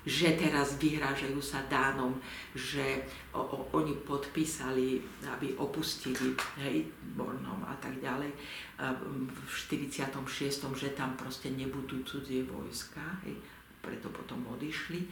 že 0.03 0.35
teraz 0.35 0.75
vyhrážajú 0.75 1.39
sa 1.39 1.63
Dánom, 1.71 2.19
že 2.51 3.07
o, 3.31 3.39
o, 3.39 3.57
oni 3.71 3.95
podpísali, 4.03 4.99
aby 5.23 5.55
opustili 5.55 6.35
hej, 6.59 6.87
Bornom 7.15 7.63
a 7.63 7.75
tak 7.79 7.95
ďalej 8.03 8.31
v 9.31 9.47
46. 9.47 10.19
že 10.75 10.89
tam 10.91 11.15
proste 11.15 11.53
nebudú 11.55 12.03
cudzie 12.03 12.43
vojska, 12.43 12.99
hej, 13.23 13.39
preto 13.79 14.11
potom 14.11 14.43
odišli. 14.51 15.07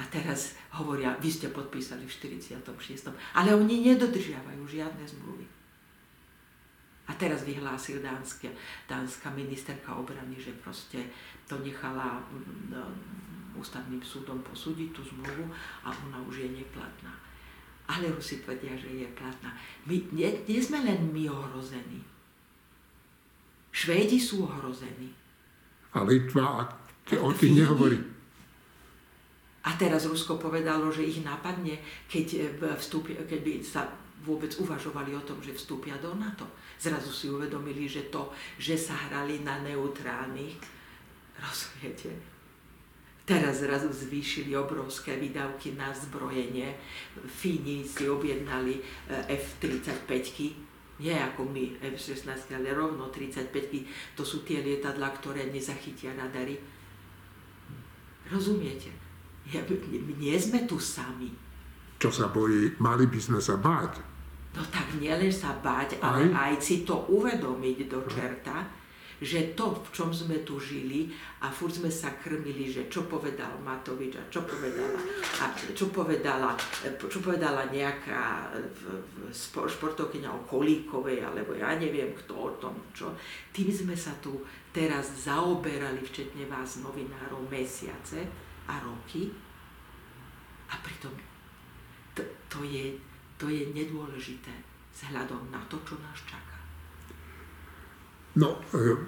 A 0.00 0.02
teraz 0.10 0.58
hovoria, 0.74 1.14
vy 1.20 1.30
ste 1.30 1.48
podpísali 1.48 2.04
v 2.04 2.12
46. 2.12 3.12
Ale 3.36 3.54
oni 3.54 3.94
nedodržiavajú 3.94 4.62
žiadne 4.66 5.04
zmluvy. 5.06 5.46
A 7.04 7.12
teraz 7.20 7.44
vyhlásil 7.44 8.00
dánska, 8.00 8.48
dánska 8.88 9.28
ministerka 9.36 9.92
obrany, 9.92 10.40
že 10.40 10.56
proste 10.56 11.04
to 11.44 11.60
nechala 11.60 12.24
no, 12.72 12.80
ústavným 13.56 14.02
súdom 14.02 14.42
posúdiť 14.42 14.90
tú 14.90 15.02
zmluvu 15.02 15.46
a 15.86 15.88
ona 15.90 16.18
už 16.26 16.44
je 16.44 16.48
neplatná. 16.50 17.12
Ale 17.84 18.08
Rusi 18.08 18.40
tvrdia, 18.40 18.72
že 18.80 18.88
je 18.88 19.08
platná. 19.12 19.52
My, 19.84 20.00
nie, 20.12 20.28
nie 20.48 20.60
sme 20.60 20.80
len 20.80 21.12
my 21.12 21.28
ohrození. 21.28 22.00
Švédi 23.74 24.16
sú 24.16 24.48
ohrození. 24.48 25.12
A 25.92 26.00
Litva, 26.06 26.64
a 26.64 26.64
o 27.20 27.30
tých 27.36 27.52
nehovorí. 27.60 27.98
A 29.64 29.70
teraz 29.80 30.04
Rusko 30.04 30.36
povedalo, 30.36 30.92
že 30.92 31.08
ich 31.08 31.24
napadne, 31.24 31.80
keď, 32.08 32.26
e, 32.36 32.40
vstúpia, 32.76 33.16
keď 33.24 33.40
by 33.40 33.52
sa 33.64 33.88
vôbec 34.24 34.52
uvažovali 34.56 35.12
o 35.16 35.24
tom, 35.24 35.40
že 35.40 35.56
vstúpia 35.56 35.96
do 36.00 36.16
NATO. 36.16 36.44
Zrazu 36.80 37.12
si 37.12 37.28
uvedomili, 37.28 37.88
že 37.88 38.08
to, 38.08 38.32
že 38.56 38.76
sa 38.76 38.96
hrali 39.08 39.40
na 39.44 39.60
neutrálnych, 39.60 40.56
rozumiete, 41.40 42.33
Teraz 43.24 43.64
zrazu 43.64 43.88
zvýšili 43.88 44.52
obrovské 44.52 45.16
výdavky 45.16 45.80
na 45.80 45.88
zbrojenie. 45.96 46.76
Fíni 47.24 47.80
si 47.80 48.04
objednali 48.04 48.76
eh, 48.76 49.40
F-35, 49.40 50.12
nie 51.00 51.16
ako 51.16 51.48
my 51.48 51.80
F-16, 51.96 52.52
ale 52.52 52.76
rovno 52.76 53.08
35 53.08 53.48
to 54.14 54.22
sú 54.22 54.44
tie 54.44 54.60
lietadla, 54.60 55.08
ktoré 55.16 55.48
nezachytia 55.48 56.12
radary. 56.14 56.60
Rozumiete? 58.28 58.92
Ja, 59.48 59.64
nie 60.20 60.36
sme 60.36 60.68
tu 60.68 60.76
sami. 60.76 61.32
Čo 61.96 62.12
sa 62.12 62.28
bojí, 62.28 62.76
mali 62.80 63.08
by 63.08 63.20
sme 63.20 63.40
sa 63.40 63.56
báť. 63.56 64.04
No 64.54 64.62
tak 64.70 64.86
nielen 65.00 65.32
sa 65.32 65.56
báť, 65.58 65.98
ale 65.98 66.30
aj, 66.30 66.54
aj 66.54 66.54
si 66.62 66.86
to 66.86 67.08
uvedomiť 67.10 67.90
do 67.90 68.04
čerta, 68.06 68.83
že 69.20 69.54
to, 69.54 69.76
v 69.78 69.88
čom 69.94 70.10
sme 70.10 70.42
tu 70.42 70.58
žili 70.58 71.12
a 71.42 71.50
furt 71.50 71.74
sme 71.74 71.90
sa 71.90 72.14
krmili, 72.18 72.66
že 72.70 72.90
čo 72.90 73.06
povedal 73.06 73.54
Matovič 73.62 74.18
a 74.18 74.24
čo 74.26 74.42
povedala, 74.42 74.98
a 75.42 75.44
čo 75.74 75.86
povedala, 75.90 76.50
čo 76.96 77.18
povedala 77.22 77.62
nejaká 77.70 78.50
športovkyňa 79.70 80.30
o 80.30 80.40
Kolíkovej, 80.46 81.22
alebo 81.22 81.54
ja 81.54 81.74
neviem 81.78 82.10
kto 82.24 82.34
o 82.34 82.50
tom, 82.58 82.74
čo. 82.90 83.14
Tým 83.54 83.70
sme 83.70 83.94
sa 83.94 84.10
tu 84.18 84.42
teraz 84.74 85.26
zaoberali, 85.26 86.02
včetne 86.02 86.50
vás 86.50 86.82
novinárov, 86.82 87.46
mesiace 87.46 88.26
a 88.66 88.74
roky 88.82 89.30
a 90.70 90.74
pritom 90.82 91.14
to, 92.14 92.22
to, 92.48 92.64
je, 92.64 92.94
to 93.38 93.50
je 93.50 93.70
nedôležité 93.74 94.54
vzhľadom 94.94 95.50
na 95.50 95.58
to, 95.66 95.76
čo 95.82 95.98
nás 95.98 96.18
čaká. 96.22 96.53
No, 98.34 98.58
e, 98.74 98.98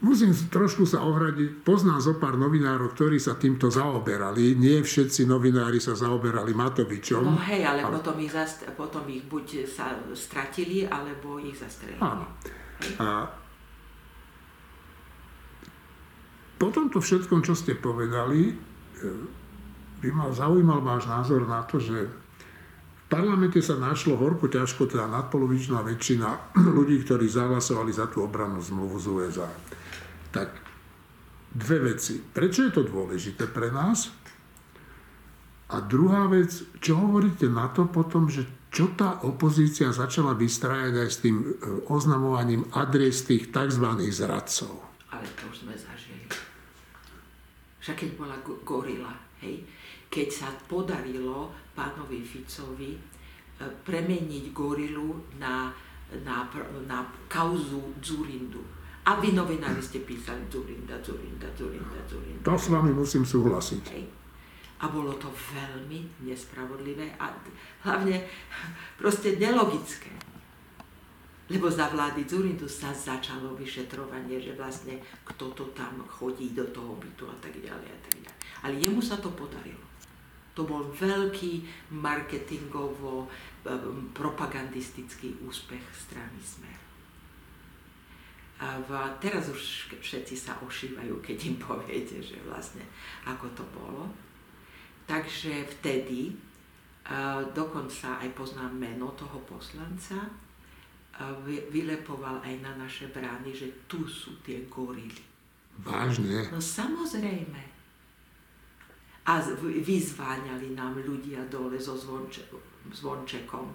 musím 0.00 0.32
trošku 0.32 0.88
sa 0.88 1.04
ohradiť. 1.04 1.60
Poznám 1.60 2.00
zo 2.00 2.14
pár 2.16 2.40
novinárov, 2.40 2.96
ktorí 2.96 3.20
sa 3.20 3.36
týmto 3.36 3.68
zaoberali. 3.68 4.56
Nie 4.56 4.80
všetci 4.80 5.28
novinári 5.28 5.76
sa 5.76 5.92
zaoberali 5.92 6.56
Matovičom. 6.56 7.22
No 7.24 7.36
hej, 7.44 7.64
ale, 7.64 7.84
ale... 7.84 8.00
Potom, 8.00 8.16
ich 8.20 8.32
zast- 8.32 8.64
potom 8.72 9.04
ich 9.08 9.24
buď 9.28 9.68
sa 9.68 9.92
stratili, 10.16 10.88
alebo 10.88 11.36
ich 11.36 11.56
zastrelili. 11.56 12.00
Áno. 12.00 12.24
A 13.00 13.28
po 16.56 16.72
tomto 16.72 17.04
všetkom, 17.04 17.44
čo 17.44 17.52
ste 17.52 17.76
povedali, 17.76 18.48
e, 18.48 18.54
by 20.00 20.08
ma 20.12 20.32
zaujímal 20.32 20.80
váš 20.80 21.04
názor 21.04 21.44
na 21.44 21.60
to, 21.68 21.76
že 21.76 22.08
v 23.06 23.14
parlamente 23.14 23.62
sa 23.62 23.78
našlo 23.78 24.18
horko 24.18 24.50
ťažko, 24.50 24.90
teda 24.90 25.06
nadpolovičná 25.06 25.78
väčšina 25.86 26.50
ľudí, 26.76 27.06
ktorí 27.06 27.30
zahlasovali 27.30 27.94
za 27.94 28.10
tú 28.10 28.26
obrannú 28.26 28.58
zmluvu 28.58 28.98
z 28.98 29.06
USA. 29.14 29.50
Tak 30.34 30.50
dve 31.54 31.94
veci. 31.94 32.18
Prečo 32.18 32.66
je 32.66 32.72
to 32.74 32.82
dôležité 32.82 33.46
pre 33.46 33.70
nás? 33.70 34.10
A 35.70 35.78
druhá 35.82 36.26
vec, 36.26 36.50
čo 36.82 36.98
hovoríte 36.98 37.46
na 37.46 37.70
to 37.70 37.86
potom, 37.86 38.26
že 38.26 38.42
čo 38.74 38.90
tá 38.98 39.22
opozícia 39.22 39.94
začala 39.94 40.34
vystrajať 40.34 40.94
aj 40.98 41.08
s 41.10 41.18
tým 41.22 41.36
e, 41.42 41.46
oznamovaním 41.86 42.66
adres 42.74 43.22
tých 43.22 43.54
tzv. 43.54 43.86
zradcov? 44.10 44.74
Ale 45.14 45.26
to 45.38 45.46
už 45.46 45.62
sme 45.62 45.74
zažili. 45.78 46.26
Však 47.82 47.96
keď 48.02 48.10
bola 48.18 48.36
gorila, 48.66 49.14
hej, 49.42 49.62
keď 50.10 50.28
sa 50.28 50.48
podarilo 50.66 51.54
pánovi 51.76 52.24
Ficovi 52.24 52.96
e, 52.96 53.00
premeniť 53.60 54.56
gorilu 54.56 55.36
na, 55.36 55.68
na, 56.24 56.48
na 56.88 57.04
kauzu 57.28 58.00
Zurindu. 58.00 58.64
A 59.06 59.22
vy 59.22 59.36
novinári 59.36 59.78
ste 59.78 60.02
písali 60.02 60.42
Zurinda, 60.50 60.98
Zurinda, 60.98 61.46
Zurinda, 61.54 62.00
Zurinda. 62.10 62.42
To 62.42 62.58
s 62.58 62.66
vami 62.72 62.90
musím 62.90 63.22
súhlasiť. 63.22 63.84
Hej. 63.94 64.04
A 64.82 64.90
bolo 64.90 65.14
to 65.16 65.30
veľmi 65.30 66.26
nespravodlivé 66.26 67.14
a 67.16 67.30
hlavne 67.86 68.26
proste 68.98 69.38
nelogické. 69.38 70.10
Lebo 71.46 71.70
za 71.70 71.86
vlády 71.86 72.26
Zurindu 72.26 72.66
sa 72.66 72.90
začalo 72.90 73.54
vyšetrovanie, 73.54 74.42
že 74.42 74.58
vlastne 74.58 74.98
kto 75.22 75.54
to 75.54 75.64
tam 75.70 76.02
chodí 76.10 76.50
do 76.50 76.66
toho 76.74 76.98
bytu 76.98 77.30
a 77.30 77.36
tak 77.38 77.54
ďalej 77.54 77.86
a 77.86 77.98
tak 78.02 78.14
ďalej. 78.18 78.40
Ale 78.66 78.74
jemu 78.74 78.98
sa 78.98 79.14
to 79.22 79.30
podarilo. 79.30 79.85
To 80.56 80.64
bol 80.64 80.88
veľký 80.88 81.68
marketingovo 81.92 83.28
propagandistický 84.16 85.36
úspech 85.44 85.84
strany 85.92 86.40
Smer. 86.40 86.80
A 88.88 89.12
teraz 89.20 89.52
už 89.52 89.92
všetci 90.00 90.32
sa 90.32 90.56
ošívajú, 90.64 91.20
keď 91.20 91.38
im 91.52 91.60
poviete, 91.60 92.24
že 92.24 92.40
vlastne 92.48 92.80
ako 93.28 93.52
to 93.52 93.64
bolo. 93.76 94.08
Takže 95.04 95.68
vtedy, 95.76 96.32
dokonca 97.52 98.16
aj 98.24 98.32
poznám 98.32 98.72
meno 98.72 99.12
toho 99.12 99.44
poslanca, 99.44 100.16
vylepoval 101.68 102.40
aj 102.40 102.64
na 102.64 102.72
naše 102.80 103.12
brány, 103.12 103.52
že 103.52 103.84
tu 103.84 104.08
sú 104.08 104.40
tie 104.40 104.64
gorily. 104.72 105.20
Vážne? 105.84 106.48
No 106.48 106.56
samozrejme 106.56 107.75
a 109.26 109.42
vyzváňali 109.82 110.78
nám 110.78 111.02
ľudia 111.02 111.42
dole 111.50 111.74
so 111.82 111.98
zvonče, 111.98 112.46
zvončekom, 112.94 113.74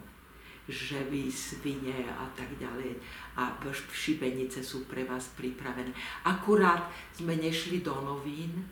že 0.71 1.03
vy 1.11 1.27
svine 1.27 2.07
a 2.07 2.23
tak 2.31 2.47
ďalej 2.55 2.95
a 3.35 3.51
šibenice 3.91 4.63
sú 4.63 4.87
pre 4.87 5.03
vás 5.03 5.27
pripravené. 5.35 5.91
Akurát 6.23 6.87
sme 7.11 7.35
nešli 7.35 7.83
do 7.83 7.91
novín, 7.99 8.63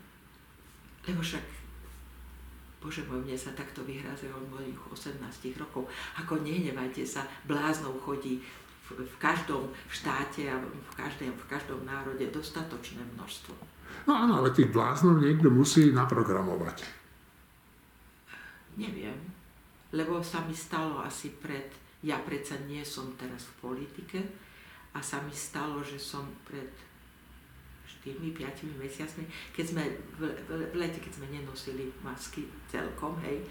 lebo 1.04 1.20
však 1.20 1.60
Bože 2.80 3.04
môj, 3.04 3.20
mne 3.28 3.36
sa 3.36 3.52
takto 3.52 3.84
vyhrazuje 3.84 4.32
od 4.32 4.48
mojich 4.48 4.80
18 4.88 5.20
rokov. 5.60 5.84
Ako 6.16 6.40
nehnevajte 6.40 7.04
sa, 7.04 7.28
bláznou 7.44 7.92
chodí 8.00 8.40
v, 8.88 9.04
v 9.04 9.16
každom 9.20 9.68
štáte 9.92 10.48
a 10.48 10.56
v 10.64 10.92
každém, 10.96 11.28
v 11.28 11.44
každom 11.44 11.84
národe 11.84 12.24
dostatočné 12.32 13.04
množstvo. 13.20 13.52
No 14.08 14.16
áno, 14.16 14.40
ale 14.40 14.54
tých 14.54 14.72
bláznov 14.72 15.20
niekto 15.20 15.52
musí 15.52 15.92
naprogramovať. 15.92 16.84
Neviem, 18.80 19.16
lebo 19.92 20.22
sa 20.22 20.40
mi 20.46 20.54
stalo 20.54 21.02
asi 21.02 21.34
pred, 21.36 21.68
ja 22.06 22.22
predsa 22.22 22.56
nie 22.64 22.80
som 22.86 23.12
teraz 23.18 23.50
v 23.50 23.54
politike 23.60 24.20
a 24.94 25.02
sa 25.02 25.20
mi 25.22 25.34
stalo, 25.34 25.82
že 25.82 25.98
som 25.98 26.24
pred 26.46 26.70
4-5 28.00 28.80
mesiacmi, 28.80 29.28
keď 29.52 29.64
sme 29.66 29.84
v, 30.16 30.32
v, 30.48 30.50
lete, 30.72 31.02
keď 31.04 31.20
sme 31.20 31.26
nenosili 31.28 31.92
masky 32.00 32.48
celkom, 32.70 33.18
hej, 33.20 33.44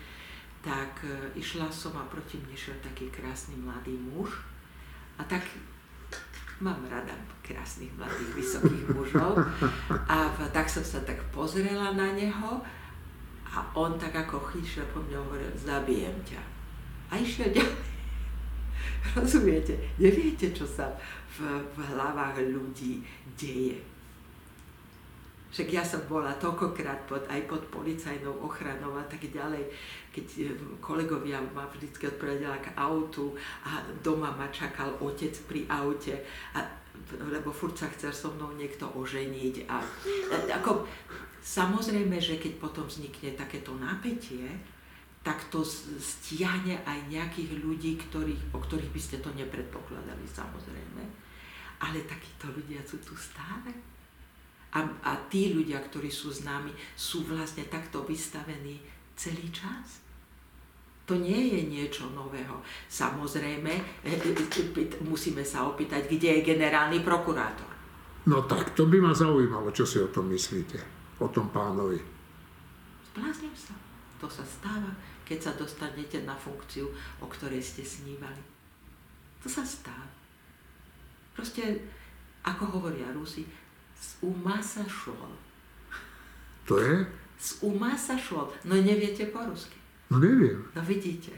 tak 0.65 1.05
e, 1.05 1.37
išla 1.37 1.69
som 1.69 1.93
a 1.95 2.03
proti 2.09 2.41
mne 2.41 2.57
šiel 2.57 2.75
taký 2.81 3.07
krásny 3.13 3.55
mladý 3.61 3.93
muž 3.95 4.41
a 5.19 5.23
tak 5.29 5.45
mám 6.59 6.83
rada 6.91 7.15
krásnych 7.39 7.89
mladých 7.97 8.31
vysokých 8.35 8.85
mužov 8.93 9.41
a 9.89 10.17
v, 10.35 10.37
tak 10.53 10.67
som 10.69 10.83
sa 10.83 10.99
tak 11.01 11.17
pozrela 11.31 11.95
na 11.95 12.13
neho 12.13 12.61
a 13.49 13.57
on 13.73 13.97
tak 13.97 14.13
ako 14.13 14.37
chyšiel 14.53 14.85
po 14.93 15.01
mňa 15.01 15.17
hovoril, 15.17 15.51
zabijem 15.57 16.13
ťa. 16.21 16.41
A 17.09 17.17
išiel 17.17 17.49
ďalej. 17.49 17.81
Rozumiete? 19.17 19.73
Neviete, 19.97 20.53
čo 20.53 20.69
sa 20.69 20.93
v, 21.33 21.65
v 21.73 21.77
hlavách 21.95 22.45
ľudí 22.45 23.01
deje. 23.33 23.81
Však 25.49 25.67
ja 25.73 25.81
som 25.81 26.05
bola 26.05 26.29
toľkokrát 26.37 27.09
pod, 27.09 27.25
aj 27.25 27.41
pod 27.49 27.65
policajnou 27.73 28.37
ochranou 28.45 28.93
a 28.93 29.05
tak 29.09 29.25
ďalej, 29.25 29.65
keď 30.13 30.25
e, 30.37 30.41
kolegovia 30.77 31.41
ma 31.41 31.65
vždy 31.65 31.89
odprevedela 31.89 32.61
k 32.61 32.69
autu 32.77 33.33
a 33.65 33.81
doma 34.05 34.29
ma 34.29 34.45
čakal 34.53 34.93
otec 35.01 35.33
pri 35.49 35.65
aute, 35.65 36.21
a, 36.53 36.61
lebo 37.17 37.49
furt 37.49 37.73
sa 37.73 37.89
chcel 37.89 38.13
so 38.13 38.29
mnou 38.37 38.53
niekto 38.53 38.85
oženiť. 38.93 39.65
A, 39.65 39.81
ako, 40.61 40.85
samozrejme, 41.41 42.21
že 42.21 42.37
keď 42.37 42.61
potom 42.61 42.85
vznikne 42.85 43.33
takéto 43.33 43.73
napätie, 43.73 44.45
tak 45.25 45.49
to 45.51 45.65
stiahne 45.99 46.79
aj 46.85 47.09
nejakých 47.11 47.59
ľudí, 47.59 47.97
ktorých, 47.97 48.55
o 48.55 48.59
ktorých 48.61 48.93
by 48.93 49.01
ste 49.01 49.17
to 49.19 49.33
nepredpokladali, 49.35 50.23
samozrejme. 50.23 51.03
Ale 51.81 52.05
takíto 52.07 52.53
ľudia 52.53 52.79
sú 52.85 53.01
tu 53.03 53.17
stále. 53.17 53.98
A, 54.69 54.85
a 54.85 55.11
tí 55.33 55.49
ľudia, 55.49 55.81
ktorí 55.81 56.13
sú 56.13 56.29
s 56.29 56.45
nami, 56.45 56.69
sú 56.93 57.25
vlastne 57.25 57.65
takto 57.65 58.05
vystavení 58.05 58.77
celý 59.17 59.49
čas. 59.49 60.05
To 61.09 61.17
nie 61.17 61.57
je 61.57 61.61
niečo 61.65 62.05
nového. 62.13 62.61
Samozrejme, 62.85 63.73
e, 64.05 64.13
e, 64.13 64.29
e, 64.29 64.85
musíme 65.09 65.41
sa 65.41 65.65
opýtať, 65.65 66.05
kde 66.05 66.37
je 66.37 66.47
generálny 66.53 67.01
prokurátor. 67.01 67.65
No 68.29 68.45
tak, 68.45 68.77
to 68.77 68.85
by 68.85 69.01
ma 69.01 69.09
zaujímalo, 69.09 69.73
čo 69.73 69.89
si 69.89 69.97
o 69.97 70.13
tom 70.13 70.29
myslíte, 70.29 70.77
o 71.17 71.27
tom 71.33 71.49
pánovi. 71.49 71.97
Zblázním 73.09 73.57
sa. 73.57 73.73
To 74.21 74.29
sa 74.29 74.45
stáva, 74.45 74.93
keď 75.25 75.49
sa 75.49 75.51
dostanete 75.57 76.21
na 76.29 76.37
funkciu, 76.37 76.85
o 77.17 77.25
ktorej 77.25 77.63
ste 77.63 77.81
snívali. 77.81 78.43
To 79.41 79.49
sa 79.49 79.65
stáva. 79.65 80.13
Proste, 81.33 81.89
ako 82.45 82.77
hovoria 82.77 83.09
Rusi, 83.15 83.47
z 83.99 84.23
uma 84.23 84.63
sa 84.63 84.87
šol. 84.87 85.29
To 86.71 86.79
je? 86.79 87.03
Z 87.35 87.63
uma 87.67 87.91
sa 87.99 88.15
šol. 88.15 88.47
No 88.63 88.79
neviete 88.79 89.27
po 89.27 89.43
rusky. 89.43 89.75
No 90.09 90.17
neviem. 90.17 90.65
No 90.73 90.81
vidíte. 90.81 91.37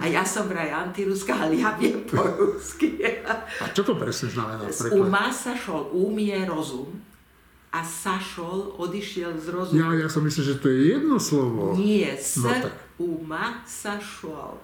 A 0.00 0.08
ja 0.08 0.24
som 0.24 0.48
vraj 0.48 0.72
antiruská, 0.72 1.36
ale 1.36 1.60
ja 1.60 1.76
viem 1.76 2.00
po 2.08 2.22
rusky. 2.22 2.96
A 3.60 3.68
čo 3.76 3.84
to 3.84 4.00
presne 4.00 4.32
znamená? 4.32 4.70
Z 4.72 4.94
uma 4.96 5.28
sa 5.28 5.52
šol. 5.52 5.92
Um 5.92 6.16
je 6.16 6.38
rozum. 6.48 6.88
A 7.74 7.82
sašol, 7.82 8.78
odišiel 8.78 9.34
z 9.34 9.50
rozumu. 9.50 9.82
Ja, 9.82 10.06
ja 10.06 10.06
som 10.06 10.22
myslel, 10.22 10.54
že 10.54 10.56
to 10.62 10.70
je 10.70 10.94
jedno 10.94 11.18
slovo. 11.18 11.74
Nie, 11.74 12.14
no, 12.38 12.46
tak. 12.54 12.70
uma 13.02 13.66
sa 13.66 13.98
šol. 13.98 14.54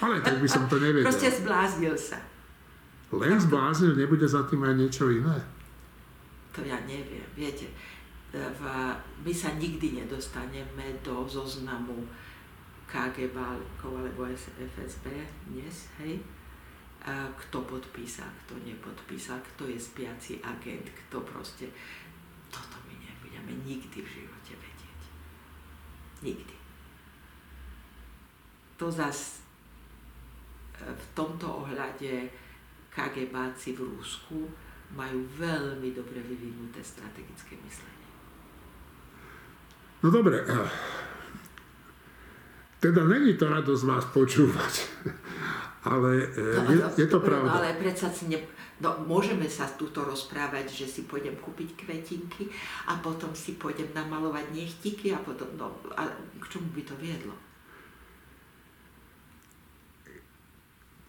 Ale 0.00 0.24
tak 0.24 0.40
by 0.40 0.48
som 0.48 0.64
to 0.72 0.80
nevedel. 0.80 1.04
Proste 1.04 1.28
zbláznil 1.28 2.00
sa. 2.00 2.16
Len 3.12 3.36
zbláznil, 3.36 3.92
nebude 3.92 4.24
za 4.24 4.40
tým 4.48 4.64
aj 4.64 4.74
niečo 4.80 5.12
iné? 5.12 5.36
To 6.52 6.64
ja 6.64 6.78
neviem, 6.84 7.24
viete, 7.36 7.68
v, 8.32 8.60
my 9.24 9.32
sa 9.32 9.56
nikdy 9.56 10.04
nedostaneme 10.04 11.00
do 11.00 11.24
zoznamu 11.24 12.04
KGB 12.88 13.36
alebo 13.84 14.28
FSB 14.56 15.06
dnes, 15.48 15.92
hej, 16.00 16.20
kto 17.36 17.64
podpísal, 17.64 18.28
kto 18.44 18.60
nepodpísal, 18.64 19.40
kto 19.54 19.68
je 19.70 19.78
spiaci 19.80 20.40
agent, 20.44 20.88
kto 21.06 21.24
proste, 21.24 21.70
toto 22.52 22.76
my 22.84 22.96
nebudeme 22.96 23.52
nikdy 23.64 24.02
v 24.02 24.08
živote 24.08 24.52
vedieť. 24.56 25.00
Nikdy. 26.24 26.56
To 28.78 28.86
zas 28.90 29.42
e, 30.74 30.86
v 30.86 31.04
tomto 31.14 31.66
ohľade 31.66 32.30
KGBáci 32.90 33.78
v 33.78 33.80
Rusku 33.94 34.48
majú 34.96 35.20
veľmi 35.36 35.92
dobre 35.92 36.20
vyvinuté 36.24 36.80
strategické 36.80 37.60
myslenie. 37.60 38.08
No 39.98 40.14
dobre, 40.14 40.40
teda 42.78 43.02
není 43.10 43.34
to 43.34 43.50
radosť 43.50 43.82
vás 43.84 44.06
počúvať, 44.14 44.74
ale 45.90 46.30
eh, 46.30 46.58
no, 46.62 46.70
je, 46.70 46.82
je 46.94 47.06
to 47.10 47.18
pravda. 47.18 47.50
No, 47.50 47.58
ale 47.58 47.74
predsa 47.74 48.06
si 48.06 48.30
ne, 48.30 48.38
no, 48.78 49.02
môžeme 49.02 49.50
sa 49.50 49.66
tuto 49.66 50.06
rozprávať, 50.06 50.70
že 50.70 50.86
si 50.86 51.00
pôjdem 51.02 51.34
kúpiť 51.42 51.74
kvetinky 51.74 52.46
a 52.86 52.94
potom 53.02 53.34
si 53.34 53.58
pôjdem 53.58 53.90
namalovať 53.90 54.54
nechtiky 54.54 55.10
a 55.10 55.18
potom, 55.18 55.50
no, 55.58 55.74
a 55.98 56.06
k 56.38 56.44
čomu 56.46 56.70
by 56.70 56.82
to 56.86 56.94
viedlo? 57.02 57.34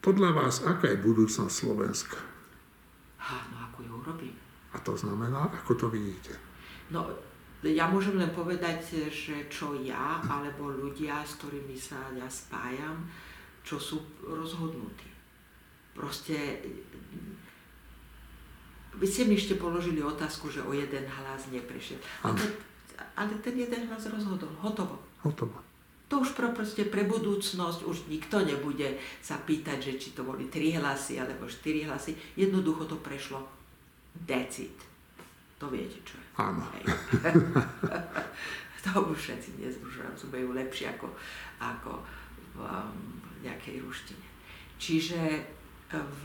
Podľa 0.01 0.29
vás, 0.31 0.65
aká 0.65 0.89
je 0.89 1.03
budúcnosť 1.05 1.53
Slovenska? 1.53 2.28
Robím. 4.09 4.33
A 4.73 4.77
to 4.81 4.97
znamená, 4.97 5.49
ako 5.53 5.73
to 5.77 5.87
vidíte? 5.93 6.33
No, 6.89 7.05
ja 7.61 7.85
môžem 7.85 8.17
len 8.17 8.33
povedať, 8.33 9.09
že 9.13 9.45
čo 9.49 9.77
ja, 9.85 10.17
alebo 10.25 10.73
ľudia, 10.73 11.21
s 11.21 11.37
ktorými 11.37 11.77
sa 11.77 12.09
ja 12.17 12.25
spájam, 12.25 13.05
čo 13.61 13.77
sú 13.77 14.01
rozhodnutí. 14.25 15.09
Proste, 15.93 16.63
vy 18.97 19.05
ste 19.05 19.29
mi 19.29 19.37
ešte 19.37 19.61
položili 19.61 20.01
otázku, 20.01 20.49
že 20.49 20.65
o 20.65 20.73
jeden 20.73 21.05
hlas 21.05 21.49
neprešiel. 21.53 21.99
Ale, 22.25 22.39
ale 23.13 23.33
ten 23.45 23.53
jeden 23.53 23.85
hlas 23.91 24.09
rozhodol. 24.09 24.49
Hotovo. 24.63 24.97
Hotovo. 25.21 25.59
To 26.09 26.25
už 26.25 26.33
pro, 26.33 26.49
proste 26.57 26.89
pre 26.89 27.05
budúcnosť 27.05 27.85
už 27.85 28.09
nikto 28.09 28.41
nebude 28.41 28.97
sa 29.21 29.37
pýtať, 29.37 29.77
že 29.77 29.93
či 30.01 30.09
to 30.17 30.25
boli 30.25 30.49
tri 30.49 30.73
hlasy 30.73 31.21
alebo 31.21 31.45
štyri 31.45 31.85
hlasy. 31.85 32.17
Jednoducho 32.33 32.89
to 32.89 32.97
prešlo 32.97 33.58
It. 34.27 34.77
To 35.59 35.67
viete, 35.67 35.99
čo 36.07 36.15
je. 36.15 36.27
Áno. 36.39 36.63
to 38.83 38.91
už 39.11 39.17
všetci 39.19 39.59
dnes 39.59 39.75
už 39.83 40.07
rozumejú 40.07 40.55
lepšie 40.55 40.87
ako, 40.95 41.11
ako 41.59 41.99
v, 42.55 42.57
um, 42.63 43.19
nejakej 43.43 43.83
ruštine. 43.83 44.23
Čiže 44.79 45.43
v, 45.91 46.23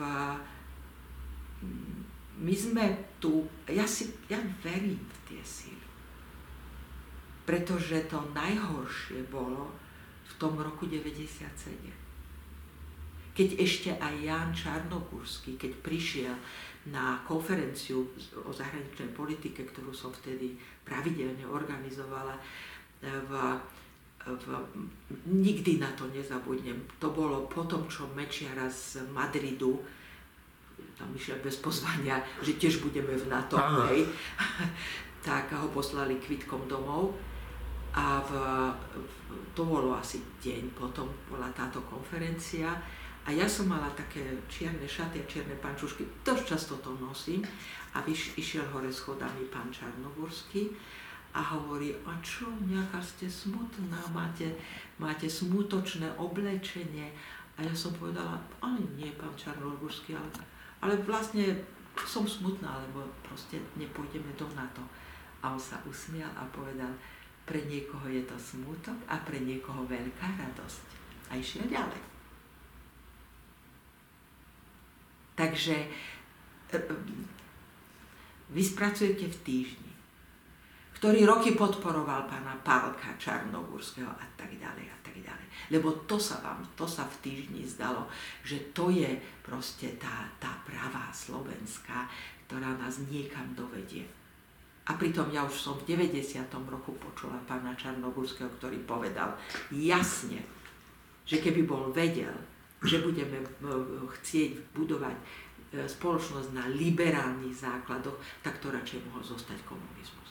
my 2.39 2.55
sme 2.55 2.85
tu, 3.19 3.43
ja, 3.67 3.83
si, 3.83 4.15
ja 4.31 4.39
verím 4.63 5.03
v 5.03 5.19
tie 5.27 5.43
síly. 5.43 5.83
Pretože 7.43 8.07
to 8.07 8.23
najhoršie 8.31 9.27
bolo 9.27 9.75
v 10.25 10.33
tom 10.39 10.55
roku 10.55 10.87
97 10.87 12.05
keď 13.35 13.59
ešte 13.59 13.91
aj 13.99 14.15
Jan 14.23 14.51
Čarnogurský, 14.55 15.59
keď 15.59 15.73
prišiel 15.83 16.35
na 16.93 17.17
konferenciu 17.25 18.05
o 18.45 18.53
zahraničnej 18.53 19.09
politike, 19.17 19.65
ktorú 19.65 19.95
som 19.95 20.13
vtedy 20.13 20.53
pravidelne 20.85 21.49
organizovala. 21.49 22.37
V, 23.01 23.33
v, 24.25 24.45
nikdy 25.29 25.81
na 25.81 25.89
to 25.97 26.09
nezabudnem. 26.13 26.77
To 27.01 27.09
bolo 27.13 27.49
po 27.49 27.65
tom, 27.65 27.89
čo 27.89 28.09
Mečiara 28.13 28.69
z 28.69 29.01
Madridu 29.13 29.81
tam 30.95 31.11
išiel 31.11 31.43
bez 31.43 31.59
pozvania, 31.59 32.23
že 32.39 32.55
tiež 32.55 32.79
budeme 32.79 33.19
v 33.19 33.27
NATO, 33.27 33.59
hej, 33.91 34.07
tak 35.27 35.51
ho 35.51 35.67
poslali 35.75 36.23
kvitkom 36.23 36.71
domov. 36.71 37.15
A 37.95 38.19
v, 38.27 38.31
v, 38.91 39.15
to 39.55 39.63
bolo 39.63 39.95
asi 39.95 40.19
deň 40.43 40.75
potom, 40.75 41.07
bola 41.31 41.47
táto 41.55 41.79
konferencia 41.87 42.75
a 43.25 43.33
ja 43.33 43.49
som 43.49 43.73
mala 43.73 43.89
také 43.97 44.21
čierne 44.53 44.85
šaty 44.85 45.17
a 45.17 45.25
čierne 45.25 45.57
pančušky, 45.57 46.05
dosť 46.21 46.45
často 46.45 46.77
to 46.85 46.93
nosím. 47.01 47.41
A 47.97 48.05
vyš, 48.05 48.37
išiel 48.37 48.69
hore 48.69 48.93
schodami 48.93 49.49
pán 49.49 49.73
Čarnogórsky 49.73 50.69
a 51.33 51.41
hovorí, 51.41 51.97
a 52.05 52.13
čo, 52.21 52.53
nejaká 52.69 53.01
ste 53.01 53.25
smutná, 53.25 53.97
máte, 54.13 54.53
máte 55.01 55.25
smutočné 55.25 56.05
oblečenie. 56.21 57.17
A 57.57 57.65
ja 57.65 57.73
som 57.73 57.97
povedala, 57.97 58.37
ale 58.61 58.83
nie, 58.99 59.09
pán 59.17 59.33
Čarnogórsky, 59.41 60.13
ale, 60.13 60.29
ale 60.85 60.95
vlastne 61.01 61.65
som 62.05 62.29
smutná, 62.29 62.77
lebo 62.85 63.09
proste 63.25 63.57
nepôjdeme 63.81 64.37
do 64.37 64.45
NATO. 64.53 64.85
A 65.41 65.55
on 65.55 65.61
sa 65.61 65.81
usmial 65.89 66.29
a 66.37 66.45
povedal, 66.53 66.93
pre 67.49 67.65
niekoho 67.65 68.05
je 68.11 68.21
to 68.29 68.37
smutok 68.37 68.97
a 69.09 69.17
pre 69.25 69.41
niekoho 69.41 69.89
veľká 69.89 70.29
radosť. 70.29 70.85
A 71.33 71.41
išiel 71.41 71.65
ďalej. 71.73 72.14
Takže 75.35 75.75
e, 75.75 76.79
vy 78.55 78.63
spracujete 78.63 79.27
v 79.27 79.37
týždni. 79.43 79.93
Ktorý 80.95 81.27
roky 81.27 81.53
podporoval 81.59 82.25
pána 82.31 82.57
Pálka 82.65 83.13
Čarnogórského 83.21 84.09
a 84.09 84.27
tak 84.39 84.55
ďalej 84.57 84.87
a 84.89 84.99
tak 85.05 85.17
ďalej. 85.21 85.47
Lebo 85.75 85.93
to 86.09 86.17
sa 86.17 86.41
vám, 86.41 86.65
to 86.79 86.87
sa 86.89 87.05
v 87.05 87.17
týždni 87.21 87.67
zdalo, 87.67 88.09
že 88.47 88.73
to 88.73 88.89
je 88.89 89.11
proste 89.45 90.01
tá, 90.01 90.31
tá 90.41 90.55
pravá 90.65 91.11
Slovenska, 91.13 92.09
ktorá 92.47 92.79
nás 92.79 93.03
niekam 93.11 93.53
dovedie. 93.53 94.07
A 94.85 94.97
pritom 95.01 95.33
ja 95.33 95.45
už 95.45 95.57
som 95.57 95.75
v 95.81 95.97
90. 95.97 96.45
roku 96.69 96.93
počula 97.01 97.41
pána 97.49 97.73
Čarnogórského, 97.73 98.53
ktorý 98.61 98.85
povedal 98.85 99.33
jasne, 99.73 100.45
že 101.25 101.41
keby 101.41 101.65
bol 101.65 101.89
vedel, 101.89 102.33
že 102.85 103.01
budeme 103.01 103.41
chcieť 104.21 104.77
budovať 104.77 105.17
e, 105.17 105.25
spoločnosť 105.89 106.53
na 106.53 106.69
liberálnych 106.69 107.57
základoch, 107.57 108.21
tak 108.45 108.61
to 108.61 108.69
radšej 108.69 109.01
mohol 109.09 109.25
zostať 109.25 109.57
komunizmus. 109.65 110.31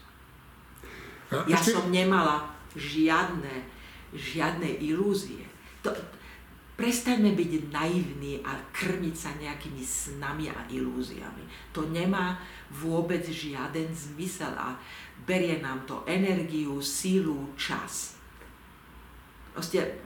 Ja 1.49 1.58
som 1.58 1.89
nemala 1.89 2.45
žiadne, 2.78 3.66
žiadne 4.14 4.70
ilúzie. 4.86 5.41
To, 5.82 5.89
prestaňme 6.74 7.38
byť 7.38 7.70
naivní 7.70 8.41
a 8.41 8.58
krmiť 8.74 9.16
sa 9.18 9.32
nejakými 9.38 9.82
snami 9.82 10.49
a 10.49 10.58
ilúziami. 10.70 11.45
To 11.74 11.86
nemá 11.89 12.38
vôbec 12.74 13.22
žiaden 13.26 13.93
zmysel 13.93 14.54
a 14.58 14.74
berie 15.26 15.62
nám 15.62 15.86
to 15.86 16.01
energiu, 16.10 16.82
sílu, 16.82 17.54
čas. 17.54 18.18
Proste, 19.54 20.01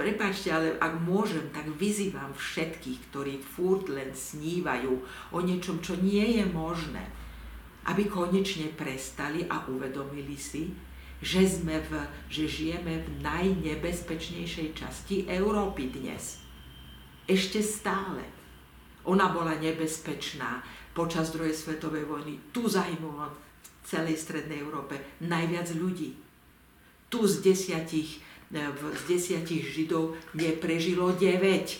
prepáčte, 0.00 0.48
ale 0.48 0.80
ak 0.80 0.96
môžem, 1.04 1.52
tak 1.52 1.68
vyzývam 1.76 2.32
všetkých, 2.32 3.12
ktorí 3.12 3.36
furt 3.44 3.92
len 3.92 4.16
snívajú 4.16 4.96
o 5.36 5.38
niečom, 5.44 5.84
čo 5.84 6.00
nie 6.00 6.40
je 6.40 6.44
možné 6.48 7.04
aby 7.88 8.04
konečne 8.06 8.68
prestali 8.76 9.48
a 9.48 9.64
uvedomili 9.64 10.36
si, 10.36 10.68
že, 11.20 11.44
sme 11.48 11.80
v, 11.88 11.90
že 12.28 12.44
žijeme 12.48 13.00
v 13.04 13.08
najnebezpečnejšej 13.24 14.68
časti 14.76 15.16
Európy 15.28 15.88
dnes. 15.92 16.40
Ešte 17.24 17.60
stále. 17.64 18.24
Ona 19.08 19.32
bola 19.32 19.56
nebezpečná 19.56 20.60
počas 20.92 21.32
druhej 21.32 21.56
svetovej 21.56 22.04
vojny. 22.04 22.36
Tu 22.52 22.68
zahynulo 22.68 23.32
v 23.32 23.36
celej 23.84 24.20
strednej 24.20 24.60
Európe 24.60 25.00
najviac 25.24 25.72
ľudí. 25.72 26.12
Tu 27.08 27.20
z 27.24 27.34
desiatich, 27.40 28.20
z 28.50 29.02
desiatich 29.06 29.62
Židov 29.62 30.18
neprežilo 30.34 31.14
9. 31.14 31.78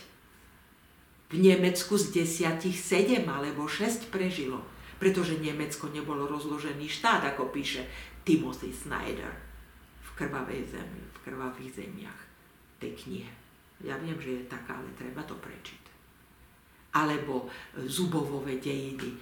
V 1.30 1.36
Nemecku 1.38 1.94
z 1.98 2.06
desiatich 2.14 2.78
7 2.78 3.26
alebo 3.26 3.66
6 3.66 4.10
prežilo 4.10 4.62
pretože 5.00 5.40
Nemecko 5.40 5.88
nebolo 5.88 6.28
rozložený 6.28 6.84
štát, 6.84 7.24
ako 7.34 7.48
píše 7.48 7.88
Timothy 8.20 8.68
Snyder 8.68 9.32
v 10.04 10.08
krvavej 10.12 10.76
zemi, 10.76 11.00
v 11.00 11.18
krvavých 11.24 11.72
zemiach 11.72 12.20
tej 12.76 12.92
knihe. 12.92 13.32
Ja 13.80 13.96
viem, 13.96 14.20
že 14.20 14.44
je 14.44 14.52
taká, 14.52 14.76
ale 14.76 14.92
treba 14.92 15.24
to 15.24 15.32
prečiť. 15.40 15.82
Alebo 17.00 17.48
zubovové 17.88 18.60
dejiny 18.60 19.08
e, 19.08 19.16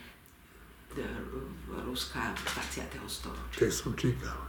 Ruska 1.86 2.34
20. 2.34 2.98
storočia. 3.06 3.62
To 3.62 3.70
som 3.70 3.94
čítal. 3.94 4.47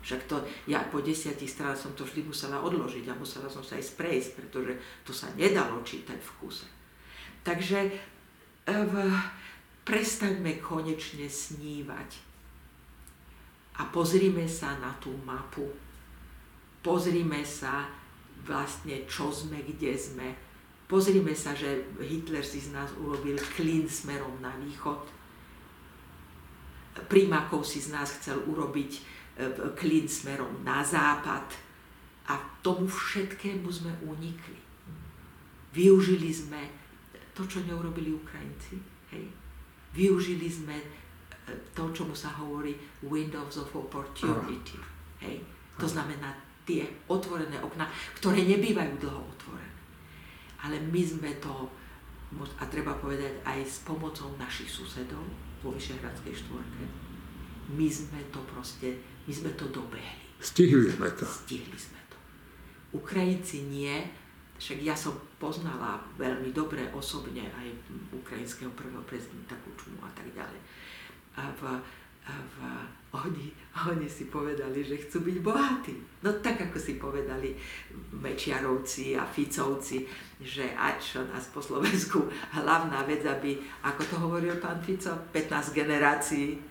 Však 0.00 0.24
to, 0.24 0.40
ja 0.64 0.80
po 0.88 1.04
desiatich 1.04 1.52
stranách 1.52 1.76
som 1.76 1.92
to 1.92 2.08
vždy 2.08 2.24
musela 2.24 2.64
odložiť 2.64 3.04
a 3.12 3.18
musela 3.20 3.52
som 3.52 3.60
sa 3.60 3.76
aj 3.76 3.84
sprejsť, 3.92 4.30
pretože 4.40 4.72
to 5.04 5.12
sa 5.12 5.28
nedalo 5.36 5.84
čítať 5.84 6.16
v 6.16 6.30
kuse. 6.40 6.64
Takže 7.44 7.92
v, 8.64 8.94
prestaňme 9.84 10.60
konečne 10.60 11.28
snívať 11.28 12.10
a 13.80 13.88
pozrime 13.88 14.44
sa 14.48 14.76
na 14.80 14.92
tú 15.00 15.12
mapu. 15.24 15.68
Pozrime 16.80 17.44
sa 17.44 17.88
vlastne, 18.44 19.04
čo 19.04 19.28
sme, 19.28 19.60
kde 19.60 19.92
sme. 19.96 20.32
Pozrime 20.88 21.36
sa, 21.36 21.52
že 21.52 21.84
Hitler 22.00 22.44
si 22.44 22.60
z 22.60 22.72
nás 22.72 22.88
urobil 22.96 23.36
klin 23.56 23.84
smerom 23.84 24.40
na 24.40 24.52
východ. 24.56 25.00
Primakov 27.08 27.64
si 27.64 27.80
z 27.80 27.94
nás 27.94 28.10
chcel 28.20 28.36
urobiť 28.44 29.19
klin 29.78 30.06
smerom 30.08 30.60
na 30.64 30.84
západ. 30.84 31.46
A 32.30 32.38
tomu 32.62 32.86
všetkému 32.86 33.66
sme 33.72 33.90
unikli. 34.06 34.58
Využili 35.74 36.30
sme 36.30 36.60
to, 37.34 37.46
čo 37.46 37.64
neurobili 37.64 38.14
Ukrajinci. 38.14 38.76
Hej 39.10 39.40
využili 39.94 40.46
sme 40.46 40.76
e, 40.78 40.86
to, 41.74 41.90
čomu 41.90 42.14
sa 42.14 42.30
hovorí 42.38 42.74
windows 43.02 43.58
of 43.58 43.70
opportunity. 43.74 44.78
Hej? 45.22 45.42
To 45.78 45.86
znamená 45.86 46.30
tie 46.62 46.86
otvorené 47.10 47.58
okna, 47.58 47.88
ktoré 48.14 48.46
nebývajú 48.46 48.94
dlho 49.00 49.20
otvorené. 49.26 49.78
Ale 50.60 50.76
my 50.78 51.02
sme 51.02 51.30
to, 51.40 51.66
a 52.60 52.64
treba 52.68 52.94
povedať, 53.00 53.42
aj 53.42 53.58
s 53.64 53.82
pomocou 53.82 54.30
našich 54.36 54.68
susedov 54.70 55.24
vo 55.64 55.72
Vyšehradskej 55.74 56.34
štvorke, 56.36 56.84
my 57.70 57.88
sme 57.88 58.20
to 58.34 58.38
proste, 58.50 58.98
my 59.26 59.32
sme 59.32 59.50
to 59.56 59.68
dobehli. 59.68 60.26
Stihli 60.40 60.88
sme 60.88 61.08
to. 61.12 61.24
Stihli 61.28 61.76
sme 61.76 62.00
to. 62.08 62.16
Ukrajinci 62.96 63.68
nie, 63.68 64.08
však 64.60 64.78
ja 64.84 64.92
som 64.92 65.16
poznala 65.40 65.96
veľmi 66.20 66.52
dobre 66.52 66.84
osobne 66.92 67.48
aj 67.48 67.68
ukrajinského 68.12 68.68
prvého 68.76 69.00
prezidenta 69.08 69.56
Kučmu 69.64 69.96
a 70.04 70.12
tak 70.12 70.28
ďalej. 70.36 70.60
A 71.40 71.48
v, 71.56 71.60
a 72.28 72.32
v, 72.36 72.56
oni, 73.16 73.48
oni 73.88 74.04
si 74.04 74.28
povedali, 74.28 74.84
že 74.84 75.00
chcú 75.00 75.24
byť 75.24 75.36
bohatí. 75.40 75.96
No 76.20 76.28
tak, 76.44 76.60
ako 76.60 76.76
si 76.76 77.00
povedali 77.00 77.56
Mečiarovci 78.12 79.16
a 79.16 79.24
Ficovci, 79.24 80.04
že 80.44 80.76
čo 81.00 81.24
nás 81.32 81.48
po 81.48 81.64
Slovensku 81.64 82.28
hlavná 82.52 83.00
vec, 83.08 83.24
aby, 83.24 83.56
ako 83.80 84.02
to 84.04 84.14
hovoril 84.20 84.60
pán 84.60 84.84
Fico, 84.84 85.16
15 85.32 85.72
generácií. 85.72 86.69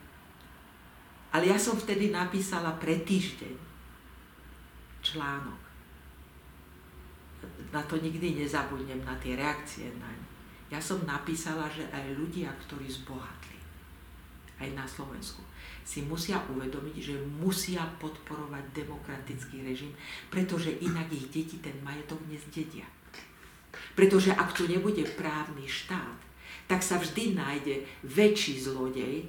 Ale 1.30 1.46
ja 1.46 1.58
som 1.58 1.78
vtedy 1.78 2.10
napísala 2.10 2.74
pre 2.78 3.06
týždeň 3.06 3.54
článok 5.00 5.70
na 7.70 7.82
to 7.86 7.96
nikdy 7.96 8.34
nezabudnem, 8.34 9.00
na 9.06 9.14
tie 9.22 9.38
reakcie 9.38 9.88
naň. 9.96 10.18
Ja 10.70 10.78
som 10.78 11.02
napísala, 11.06 11.66
že 11.70 11.86
aj 11.90 12.14
ľudia, 12.14 12.50
ktorí 12.66 12.86
zbohatli, 12.86 13.58
aj 14.60 14.68
na 14.74 14.86
Slovensku, 14.86 15.42
si 15.82 16.04
musia 16.06 16.38
uvedomiť, 16.50 16.96
že 17.00 17.16
musia 17.40 17.82
podporovať 17.98 18.64
demokratický 18.74 19.66
režim, 19.66 19.90
pretože 20.30 20.70
inak 20.82 21.10
ich 21.10 21.26
deti 21.32 21.58
ten 21.58 21.74
majetok 21.82 22.20
nezdedia. 22.30 22.86
Pretože 23.98 24.34
ak 24.34 24.54
tu 24.54 24.70
nebude 24.70 25.02
právny 25.18 25.66
štát, 25.66 26.18
tak 26.70 26.86
sa 26.86 27.02
vždy 27.02 27.34
nájde 27.34 27.82
väčší 28.06 28.62
zlodej 28.62 29.26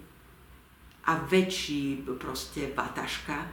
a 1.06 1.18
väčší 1.26 2.06
proste 2.22 2.70
bataška, 2.74 3.48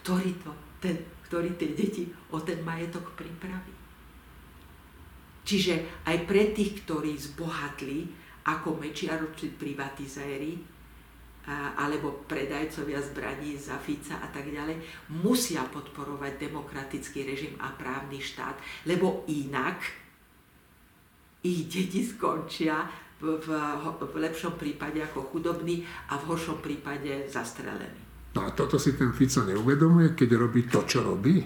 ktorý, 0.00 0.34
to, 0.42 0.50
ten, 0.82 0.96
ktorý 1.30 1.54
tie 1.54 1.70
deti 1.74 2.04
o 2.34 2.42
ten 2.42 2.64
majetok 2.66 3.14
pripraví. 3.14 3.74
Čiže 5.46 6.06
aj 6.06 6.16
pre 6.26 6.50
tých, 6.50 6.82
ktorí 6.84 7.14
zbohatli, 7.16 8.06
ako 8.46 8.80
mečiarovci 8.80 9.54
privatizéri, 9.54 10.58
alebo 11.76 12.22
predajcovia 12.28 13.00
zbraní 13.00 13.56
za 13.56 13.74
Fica 13.80 14.20
a 14.20 14.28
tak 14.30 14.46
ďalej, 14.46 14.78
musia 15.24 15.64
podporovať 15.66 16.46
demokratický 16.46 17.26
režim 17.26 17.56
a 17.58 17.72
právny 17.74 18.20
štát, 18.20 18.54
lebo 18.86 19.24
inak 19.26 19.80
ich 21.40 21.66
deti 21.66 22.04
skončia 22.04 22.84
v, 23.20 23.36
v, 23.36 24.16
lepšom 24.16 24.56
prípade 24.56 25.00
ako 25.04 25.28
chudobní 25.28 25.84
a 26.08 26.16
v 26.16 26.24
horšom 26.32 26.64
prípade 26.64 27.28
zastrelení. 27.28 28.00
No 28.32 28.46
a 28.46 28.50
toto 28.56 28.80
si 28.80 28.96
ten 28.96 29.12
Fico 29.12 29.44
neuvedomuje, 29.44 30.16
keď 30.16 30.40
robí 30.40 30.64
to, 30.70 30.86
čo 30.88 31.04
robí? 31.04 31.42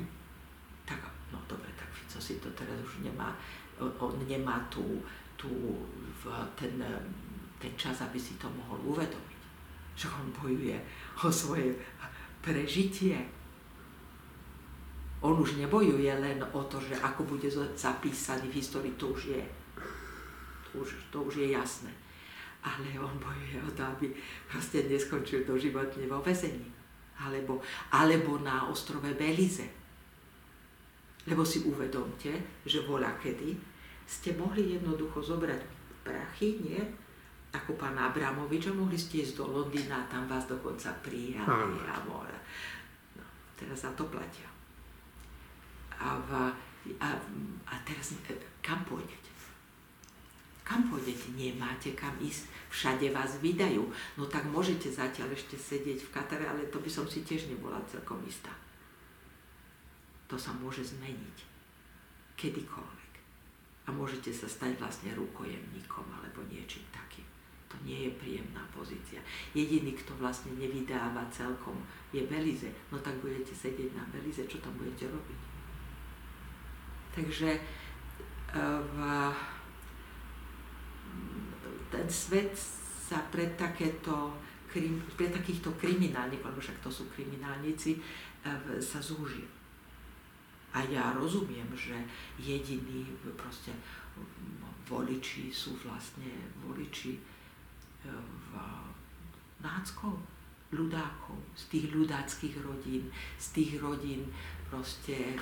Tak, 0.86 1.00
no 1.34 1.42
dobre, 1.50 1.68
tak 1.74 1.90
Fico 1.90 2.22
si 2.22 2.38
to 2.38 2.46
teraz 2.54 2.78
už 2.78 3.02
nemá 3.02 3.34
on 3.80 4.14
nemá 4.28 4.62
tú, 4.70 5.02
tú, 5.36 5.50
ten, 6.54 6.78
ten 7.58 7.72
čas, 7.76 7.98
aby 8.02 8.18
si 8.20 8.38
to 8.38 8.46
mohol 8.54 8.78
uvedomiť. 8.94 9.42
Že 9.94 10.06
on 10.10 10.26
bojuje 10.34 10.76
o 11.22 11.28
svoje 11.30 11.74
prežitie. 12.42 13.18
On 15.24 15.34
už 15.34 15.56
nebojuje 15.56 16.12
len 16.20 16.38
o 16.52 16.60
to, 16.68 16.76
že 16.78 17.00
ako 17.00 17.24
bude 17.24 17.48
zapísaný 17.74 18.52
v 18.52 18.60
histórii, 18.60 18.94
to 19.00 19.08
už 19.16 19.32
je, 19.32 19.42
už, 20.80 21.10
to 21.10 21.22
už 21.22 21.44
je 21.44 21.48
jasné. 21.54 21.92
Ale 22.64 22.96
on 22.96 23.14
bojuje 23.20 23.60
o 23.60 23.70
to, 23.76 23.84
aby 23.84 24.08
proste 24.48 24.88
neskončil 24.88 25.44
doživotne 25.44 26.08
vo 26.08 26.24
vezení. 26.24 26.64
Alebo, 27.20 27.60
alebo 27.92 28.40
na 28.40 28.66
ostrove 28.66 29.12
Belize 29.14 29.84
lebo 31.24 31.40
si 31.44 31.64
uvedomte, 31.64 32.32
že 32.68 32.84
voľa 32.84 33.16
kedy 33.16 33.56
ste 34.04 34.36
mohli 34.36 34.76
jednoducho 34.76 35.24
zobrať 35.24 35.60
prachy, 36.04 36.60
nie? 36.60 36.80
ako 37.54 37.78
pán 37.78 37.94
Abramovič, 37.94 38.66
a 38.68 38.74
mohli 38.74 38.98
ste 38.98 39.22
ísť 39.22 39.38
do 39.38 39.46
Londýna 39.46 40.02
a 40.02 40.10
tam 40.10 40.26
vás 40.26 40.44
dokonca 40.50 40.90
prijali 41.00 41.78
a, 41.86 42.02
no, 43.14 43.24
teraz 43.54 43.86
za 43.86 43.94
to 43.94 44.10
platia. 44.10 44.50
A, 45.94 46.18
v, 46.18 46.30
a, 46.98 47.08
a 47.70 47.74
teraz 47.86 48.18
e, 48.26 48.34
kam 48.58 48.82
pôjdete? 48.82 49.23
Kam 50.64 50.88
pôjdete? 50.88 51.28
Nemáte 51.36 51.92
kam 51.92 52.16
ísť, 52.16 52.48
všade 52.72 53.12
vás 53.12 53.36
vydajú. 53.44 53.84
No 54.16 54.24
tak 54.24 54.48
môžete 54.48 54.88
zatiaľ 54.88 55.36
ešte 55.36 55.60
sedieť 55.60 56.00
v 56.00 56.12
Katare, 56.16 56.48
ale 56.48 56.64
to 56.72 56.80
by 56.80 56.88
som 56.88 57.04
si 57.04 57.20
tiež 57.20 57.52
nebola 57.52 57.76
celkom 57.84 58.24
istá. 58.24 58.48
To 60.32 60.40
sa 60.40 60.56
môže 60.56 60.80
zmeniť. 60.80 61.36
Kedykoľvek. 62.40 63.12
A 63.84 63.92
môžete 63.92 64.32
sa 64.32 64.48
stať 64.48 64.80
vlastne 64.80 65.12
rukojemníkom 65.12 66.08
alebo 66.08 66.40
niečím 66.48 66.88
takým. 66.88 67.28
To 67.68 67.76
nie 67.84 68.08
je 68.08 68.10
príjemná 68.16 68.64
pozícia. 68.72 69.20
Jediný, 69.52 69.92
kto 69.92 70.16
vlastne 70.16 70.56
nevydáva 70.56 71.28
celkom, 71.28 71.76
je 72.08 72.24
Belize. 72.24 72.72
No 72.88 72.96
tak 73.04 73.20
budete 73.20 73.52
sedieť 73.52 73.92
na 73.92 74.04
Belize, 74.08 74.48
čo 74.48 74.56
tam 74.64 74.72
budete 74.80 75.12
robiť? 75.12 75.40
Takže 77.12 77.50
eh, 77.52 78.78
v, 78.80 78.96
ten 81.90 82.06
svet 82.08 82.52
sa 83.04 83.20
pre 83.28 83.52
takéto 83.54 84.32
pre 85.14 85.30
takýchto 85.30 85.70
kriminálnikov, 85.78 86.50
lebo 86.50 86.58
však 86.58 86.82
to 86.82 86.90
sú 86.90 87.06
kriminálnici, 87.14 87.94
eh, 88.42 88.82
sa 88.82 88.98
zúžil. 88.98 89.46
A 90.74 90.82
ja 90.90 91.14
rozumiem, 91.14 91.70
že 91.78 91.94
jediní 92.34 93.06
proste 93.38 93.70
voliči 94.84 95.48
sú 95.54 95.78
vlastne 95.80 96.28
voliči 96.66 97.14
e, 97.14 97.20
v 98.10 98.50
náckov, 99.62 100.18
ľudákov, 100.74 101.38
z 101.54 101.62
tých 101.70 101.86
ľudáckých 101.94 102.58
rodín, 102.60 103.06
z 103.38 103.46
tých 103.54 103.72
rodín 103.80 104.26
proste, 104.68 105.38
e, 105.38 105.40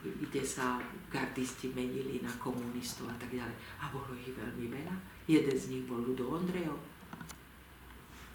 kde 0.00 0.42
sa 0.44 0.80
gardisti 1.12 1.68
menili 1.76 2.24
na 2.24 2.32
komunistov 2.40 3.12
a 3.12 3.16
tak 3.20 3.28
ďalej. 3.28 3.56
A 3.84 3.92
bolo 3.92 4.16
ich 4.16 4.32
veľmi 4.32 4.66
veľa. 4.72 4.94
Jeden 5.28 5.56
z 5.56 5.64
nich 5.76 5.84
bol 5.84 6.00
Ludo 6.00 6.32
Ondrejov, 6.32 6.78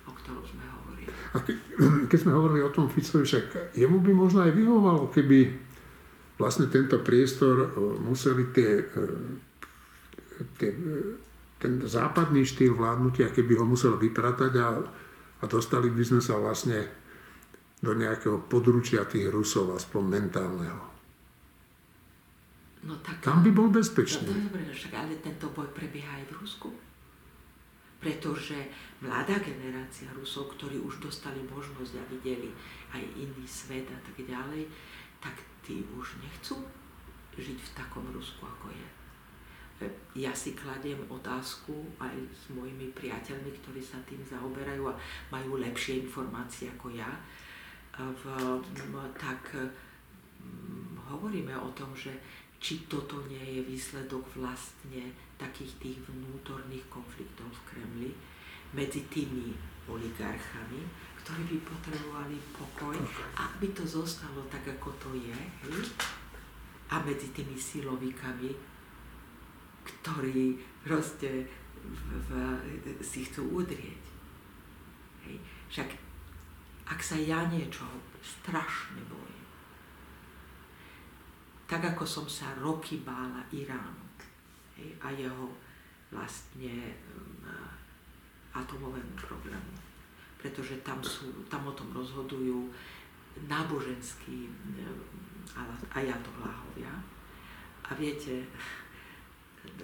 o 0.05 0.11
ktorom 0.13 0.45
sme 0.45 0.61
hovorili. 0.61 1.09
A 1.33 1.37
ke, 1.41 1.57
keď 2.09 2.17
sme 2.21 2.37
hovorili 2.37 2.61
o 2.61 2.73
tom 2.73 2.85
Ficovi, 2.85 3.25
však 3.25 3.73
jemu 3.73 3.97
by 3.99 4.11
možno 4.13 4.45
aj 4.45 4.53
vyhovalo, 4.53 5.09
keby 5.09 5.49
vlastne 6.37 6.69
tento 6.69 7.01
priestor 7.01 7.55
e, 7.65 7.67
museli 8.05 8.53
tie, 8.53 8.71
e, 8.85 9.03
tie, 10.61 10.69
e, 10.69 10.93
ten 11.57 11.81
západný 11.81 12.45
štýl 12.45 12.77
vládnutia, 12.77 13.33
keby 13.33 13.57
ho 13.57 13.65
musel 13.65 13.97
vypratať 13.97 14.53
a, 14.61 14.67
a 15.41 15.43
dostali 15.49 15.89
by 15.89 16.03
sme 16.05 16.21
sa 16.21 16.37
vlastne 16.37 16.85
do 17.81 17.91
nejakého 17.93 18.45
područia 18.47 19.05
tých 19.05 19.29
Rusov, 19.29 19.75
aspoň 19.75 20.03
mentálneho. 20.03 20.94
No 22.85 22.93
tak, 23.01 23.17
Tam 23.17 23.41
by 23.41 23.49
bol 23.49 23.73
bezpečný. 23.73 24.29
No, 24.29 24.45
dobre, 24.45 24.61
však 24.69 24.93
ale 24.93 25.17
tento 25.17 25.49
boj 25.49 25.65
prebieha 25.73 26.21
aj 26.21 26.25
v 26.29 26.33
Rusku 26.37 26.69
pretože 28.05 28.53
mladá 29.01 29.33
generácia 29.41 30.05
Rusov, 30.13 30.53
ktorí 30.53 30.77
už 30.77 31.01
dostali 31.01 31.41
možnosť 31.49 31.97
a 31.97 32.03
videli 32.05 32.53
aj 32.93 33.01
iný 33.17 33.41
svet 33.49 33.89
a 33.89 33.97
tak 34.05 34.21
ďalej, 34.21 34.69
tak 35.17 35.33
tí 35.65 35.81
už 35.97 36.21
nechcú 36.21 36.61
žiť 37.33 37.57
v 37.57 37.73
takom 37.73 38.05
Rusku, 38.13 38.45
ako 38.45 38.69
je. 38.69 38.87
Ja 40.21 40.37
si 40.37 40.53
kladiem 40.53 41.01
otázku 41.09 41.73
aj 41.97 42.13
s 42.29 42.53
mojimi 42.53 42.93
priateľmi, 42.93 43.49
ktorí 43.57 43.81
sa 43.81 43.97
tým 44.05 44.21
zaoberajú 44.21 44.85
a 44.85 44.93
majú 45.33 45.57
lepšie 45.57 46.05
informácie 46.05 46.69
ako 46.77 46.93
ja, 46.93 47.09
v, 47.97 48.23
tak 49.17 49.49
hovoríme 51.09 51.57
o 51.57 51.73
tom, 51.73 51.89
že 51.97 52.13
či 52.65 52.89
toto 52.89 53.21
nie 53.29 53.45
je 53.45 53.61
výsledok 53.61 54.25
vlastne 54.41 55.13
takých 55.37 55.77
tých 55.77 55.97
vnútorných 56.09 56.89
konfliktov 56.89 57.45
v 57.45 57.61
Kremli 57.69 58.11
medzi 58.73 59.05
tými 59.05 59.53
oligarchami, 59.85 60.81
ktorí 61.21 61.45
by 61.45 61.57
potrebovali 61.61 62.41
pokoj, 62.57 62.97
aby 63.37 63.69
to 63.69 63.85
zostalo 63.85 64.41
tak, 64.49 64.65
ako 64.65 64.89
to 64.97 65.13
je, 65.13 65.37
hej? 65.69 65.85
a 66.89 66.97
medzi 67.05 67.29
tými 67.37 67.53
silovikami, 67.53 68.49
ktorí 69.85 70.57
proste 70.81 71.45
v, 71.85 72.01
v, 72.17 72.29
si 73.05 73.29
chcú 73.29 73.61
udrieť. 73.61 74.05
Hej? 75.29 75.37
Však 75.69 75.89
ak 76.89 76.97
sa 76.97 77.13
ja 77.13 77.45
niečo 77.45 77.85
strašne 78.25 79.05
bojím, 79.05 79.34
tak 81.65 81.81
ako 81.81 82.05
som 82.05 82.25
sa 82.29 82.53
roky 82.61 83.01
bála 83.01 83.41
Iránu, 83.49 84.05
hej, 84.77 84.93
a 85.01 85.09
jeho 85.09 85.49
vlastne 86.13 86.93
um, 87.17 87.41
atomovému 88.53 89.13
programu. 89.17 89.73
Pretože 90.37 90.77
tam, 90.85 91.01
sú, 91.01 91.33
tam 91.49 91.65
o 91.65 91.73
tom 91.73 91.89
rozhodujú 91.89 92.69
náboženskí 93.49 94.47
ajatoláhovia. 95.91 96.93
A 97.85 97.91
viete, 97.97 98.45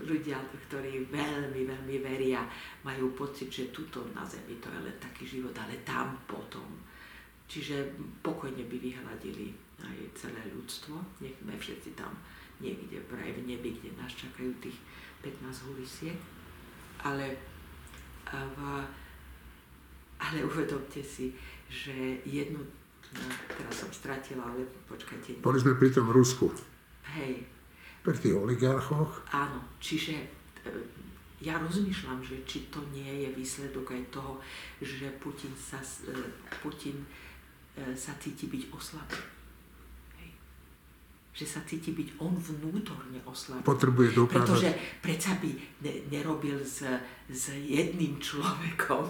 ľudia, 0.05 0.37
ktorí 0.69 1.09
veľmi, 1.09 1.61
veľmi 1.65 1.97
veria, 2.01 2.45
majú 2.85 3.13
pocit, 3.13 3.49
že 3.49 3.73
tuto 3.73 4.05
na 4.13 4.23
Zemi 4.25 4.57
to 4.61 4.69
je 4.69 4.79
len 4.81 4.97
taký 5.01 5.25
život, 5.25 5.53
ale 5.57 5.81
tam 5.81 6.13
potom. 6.29 6.65
Čiže 7.49 7.91
pokojne 8.23 8.63
by 8.69 8.77
vyhľadili 8.79 9.51
aj 9.85 9.97
celé 10.13 10.41
ľudstvo, 10.53 10.97
nech 11.21 11.35
sme 11.41 11.53
všetci 11.57 11.97
tam 11.97 12.13
niekde 12.61 13.01
vraj 13.09 13.33
v 13.33 13.41
nebi, 13.49 13.73
kde 13.81 13.97
nás 13.97 14.13
čakajú 14.13 14.53
tých 14.61 14.77
15 15.25 15.67
hulisiek. 15.67 16.17
Ale, 17.01 17.33
v, 18.29 18.57
ale 20.21 20.37
uvedomte 20.49 21.01
si, 21.01 21.33
že 21.65 22.21
jednu, 22.21 22.61
no, 23.17 23.25
teraz 23.49 23.73
som 23.81 23.89
stratila, 23.89 24.45
ale 24.45 24.61
počkajte. 24.85 25.41
Boli 25.41 25.57
sme 25.57 25.73
pri 25.73 25.89
tom 25.89 26.13
Rusku. 26.13 26.53
Hej. 27.17 27.41
Pri 28.05 28.17
tých 28.17 28.37
oligarchoch. 28.37 29.25
Áno, 29.33 29.61
čiže 29.81 30.13
e, 30.17 30.25
ja 31.41 31.57
rozmýšľam, 31.57 32.21
že 32.21 32.45
či 32.45 32.69
to 32.69 32.81
nie 32.93 33.25
je 33.25 33.29
výsledok 33.33 33.93
aj 33.93 34.03
toho, 34.13 34.37
že 34.81 35.09
Putin 35.17 35.53
sa, 35.57 35.81
e, 35.81 36.13
Putin 36.61 36.97
e, 37.77 37.93
sa 37.93 38.13
cíti 38.17 38.49
byť 38.49 38.73
oslabený 38.73 39.40
že 41.31 41.47
sa 41.47 41.63
cíti 41.63 41.95
byť 41.95 42.19
on 42.19 42.35
vnútorne 42.35 43.23
oslabený. 43.23 43.63
Potrebuje 43.63 44.09
dopravať. 44.11 44.35
Pretože 44.35 44.69
predsa 44.99 45.31
by 45.39 45.51
ne, 45.87 45.93
nerobil 46.11 46.59
s, 46.59 46.83
s 47.31 47.43
jedným 47.55 48.19
človekom, 48.19 49.07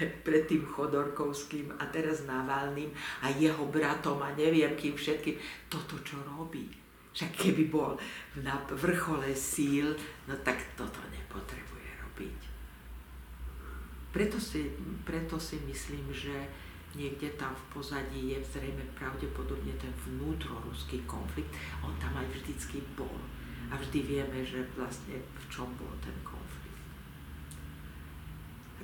pred 0.00 0.48
tým 0.48 0.64
Chodorkovským 0.64 1.76
a 1.76 1.84
teraz 1.92 2.24
Navalným 2.24 2.88
a 3.20 3.28
jeho 3.36 3.68
bratom 3.68 4.16
a 4.24 4.32
neviem 4.32 4.72
kým 4.72 4.96
všetkým, 4.96 5.36
toto 5.68 6.00
čo 6.00 6.16
robí. 6.24 6.64
Však 7.12 7.36
keby 7.36 7.68
bol 7.68 7.98
na 8.40 8.56
vrchole 8.70 9.34
síl, 9.34 9.92
no 10.30 10.34
tak 10.40 10.56
toto 10.78 11.02
nepotrebuje 11.10 11.90
robiť. 12.06 12.40
Preto 14.14 14.38
si, 14.38 14.70
preto 15.04 15.36
si 15.36 15.58
myslím, 15.68 16.06
že 16.14 16.34
niekde 16.94 17.30
tam 17.38 17.54
v 17.54 17.64
pozadí 17.78 18.34
je 18.34 18.38
zrejme 18.42 18.82
pravdepodobne 18.98 19.70
ten 19.78 19.92
vnútroruský 20.06 21.06
konflikt. 21.06 21.54
On 21.86 21.94
tam 22.02 22.16
aj 22.18 22.26
vždycky 22.34 22.82
bol. 22.98 23.14
A 23.70 23.78
vždy 23.78 24.02
vieme, 24.02 24.42
že 24.42 24.66
vlastne 24.74 25.22
v 25.22 25.44
čom 25.46 25.70
bol 25.78 25.90
ten 26.02 26.14
konflikt. 26.26 26.78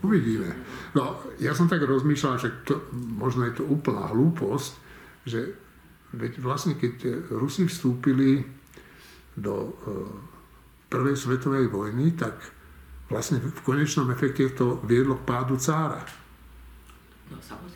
Uvidíme. 0.07 0.55
No, 0.95 1.19
ja 1.43 1.51
som 1.57 1.67
tak 1.67 1.83
rozmýšľal, 1.83 2.35
že 2.39 2.63
to, 2.63 2.79
možno 2.95 3.49
je 3.51 3.59
to 3.59 3.65
úplná 3.67 4.07
hlúposť, 4.13 4.71
že 5.27 5.41
veď 6.15 6.39
vlastne 6.39 6.79
keď 6.79 7.27
Rusi 7.35 7.67
vstúpili 7.67 8.47
do 9.35 9.55
uh, 9.57 9.73
prvej 10.87 11.17
svetovej 11.19 11.67
vojny, 11.69 12.15
tak 12.15 12.39
vlastne 13.11 13.43
v 13.43 13.61
konečnom 13.67 14.09
efekte 14.15 14.55
to 14.55 14.79
viedlo 14.87 15.19
k 15.19 15.27
pádu 15.27 15.59
cára. 15.59 16.03
No 17.27 17.37
samozrejme. 17.43 17.76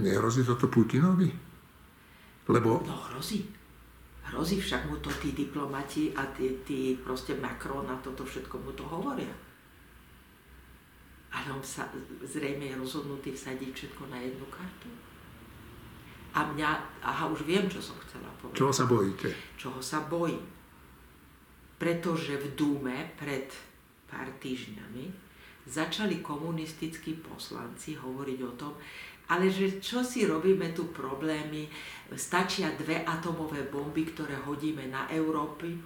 Nehrozí 0.00 0.42
toto 0.44 0.66
Putinovi? 0.72 1.28
Lebo... 2.48 2.82
No 2.82 2.96
hrozí. 3.12 3.46
Hrozí, 4.26 4.60
však 4.60 4.86
mu 4.90 4.96
to 4.98 5.10
tí 5.20 5.34
diplomati 5.34 6.14
a 6.14 6.26
tí, 6.34 6.56
tí 6.62 6.94
proste 6.98 7.34
Macron 7.38 7.86
a 7.90 7.98
toto 7.98 8.24
všetko 8.24 8.58
mu 8.62 8.70
to 8.72 8.86
hovoria. 8.86 9.30
Ale 11.30 11.54
on 11.54 11.62
sa 11.62 11.86
zrejme 12.26 12.66
je 12.66 12.74
rozhodnutý 12.74 13.30
vsadiť 13.34 13.70
všetko 13.70 14.10
na 14.10 14.18
jednu 14.18 14.46
kartu. 14.50 14.90
A 16.30 16.46
mňa, 16.46 16.70
aha, 17.02 17.26
už 17.26 17.42
viem, 17.42 17.66
čo 17.66 17.82
som 17.82 17.98
chcela 18.06 18.30
povedať. 18.38 18.58
Čoho 18.58 18.72
sa 18.74 18.84
bojíte? 18.86 19.28
Čoho 19.58 19.80
sa 19.82 19.98
bojím. 20.06 20.42
Pretože 21.78 22.38
v 22.38 22.46
Dúme 22.54 23.14
pred 23.18 23.50
pár 24.06 24.30
týždňami 24.38 25.10
začali 25.66 26.22
komunistickí 26.22 27.18
poslanci 27.18 27.98
hovoriť 27.98 28.38
o 28.46 28.52
tom, 28.58 28.74
ale 29.30 29.46
že 29.46 29.78
čo 29.78 30.02
si 30.02 30.26
robíme 30.26 30.74
tu 30.74 30.90
problémy, 30.90 31.70
stačia 32.18 32.74
dve 32.74 33.06
atomové 33.06 33.62
bomby, 33.70 34.10
ktoré 34.10 34.34
hodíme 34.42 34.90
na 34.90 35.06
Európy. 35.06 35.78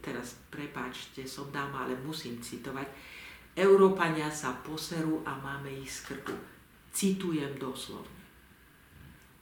Teraz 0.00 0.40
prepáčte, 0.48 1.28
som 1.28 1.52
dáma, 1.52 1.84
ale 1.84 2.00
musím 2.00 2.40
citovať. 2.40 2.88
Európania 3.52 4.32
sa 4.32 4.56
poserú 4.64 5.20
a 5.28 5.36
máme 5.36 5.68
ich 5.68 5.92
z. 5.92 6.16
Citujem 6.88 7.60
doslovne. 7.60 8.16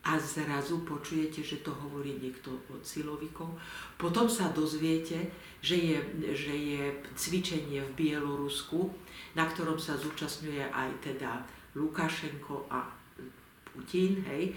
A 0.06 0.18
zrazu 0.22 0.86
počujete, 0.86 1.42
že 1.42 1.66
to 1.66 1.74
hovorí 1.74 2.14
niekto 2.22 2.54
od 2.70 2.82
silovikov. 2.82 3.58
Potom 3.98 4.30
sa 4.30 4.54
dozviete, 4.54 5.30
že 5.58 5.74
je, 5.74 5.98
že 6.30 6.54
je 6.54 6.82
cvičenie 7.18 7.82
v 7.82 7.96
Bielorusku, 7.98 8.86
na 9.34 9.50
ktorom 9.50 9.78
sa 9.78 9.98
zúčastňuje 9.98 10.70
aj 10.70 10.90
teda 11.02 11.42
Lukašenko 11.76 12.66
a 12.72 12.88
Putin, 13.68 14.24
hej, 14.24 14.56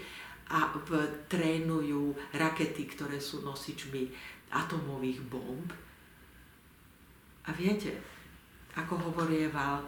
a 0.50 0.74
v, 0.74 0.90
trénujú 1.30 2.16
rakety, 2.34 2.88
ktoré 2.90 3.22
sú 3.22 3.46
nosičmi 3.46 4.10
atomových 4.50 5.20
bomb. 5.30 5.70
A 7.46 7.54
viete, 7.54 7.94
ako 8.74 9.12
hovorieval 9.12 9.84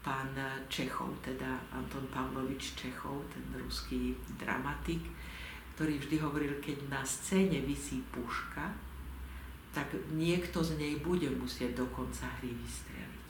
pán 0.00 0.32
Čechov, 0.72 1.12
teda 1.20 1.60
Anton 1.76 2.08
Pavlovič 2.08 2.72
Čechov, 2.72 3.20
ten 3.28 3.44
ruský 3.60 4.16
dramatik, 4.40 5.04
ktorý 5.76 6.00
vždy 6.00 6.16
hovoril, 6.24 6.54
keď 6.64 6.88
na 6.88 7.04
scéne 7.04 7.60
vysí 7.60 8.00
puška, 8.08 8.72
tak 9.70 9.86
niekto 10.16 10.64
z 10.64 10.80
nej 10.80 10.94
bude 11.04 11.28
musieť 11.36 11.76
do 11.76 11.86
konca 11.92 12.26
hry 12.40 12.50
vystreliť. 12.50 13.28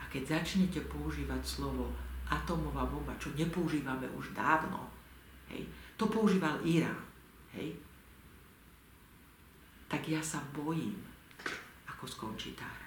A 0.00 0.02
keď 0.06 0.40
začnete 0.40 0.80
používať 0.86 1.42
slovo 1.42 1.90
atomová 2.26 2.86
bomba, 2.86 3.14
čo 3.18 3.30
nepoužívame 3.38 4.06
už 4.18 4.34
dávno, 4.34 4.90
hej, 5.50 5.62
to 5.94 6.10
používal 6.10 6.58
Irán, 6.66 6.98
hej, 7.54 7.74
tak 9.86 10.02
ja 10.10 10.18
sa 10.18 10.42
bojím, 10.50 10.98
ako 11.86 12.04
skončí 12.10 12.58
tá 12.58 12.66
hra. 12.66 12.85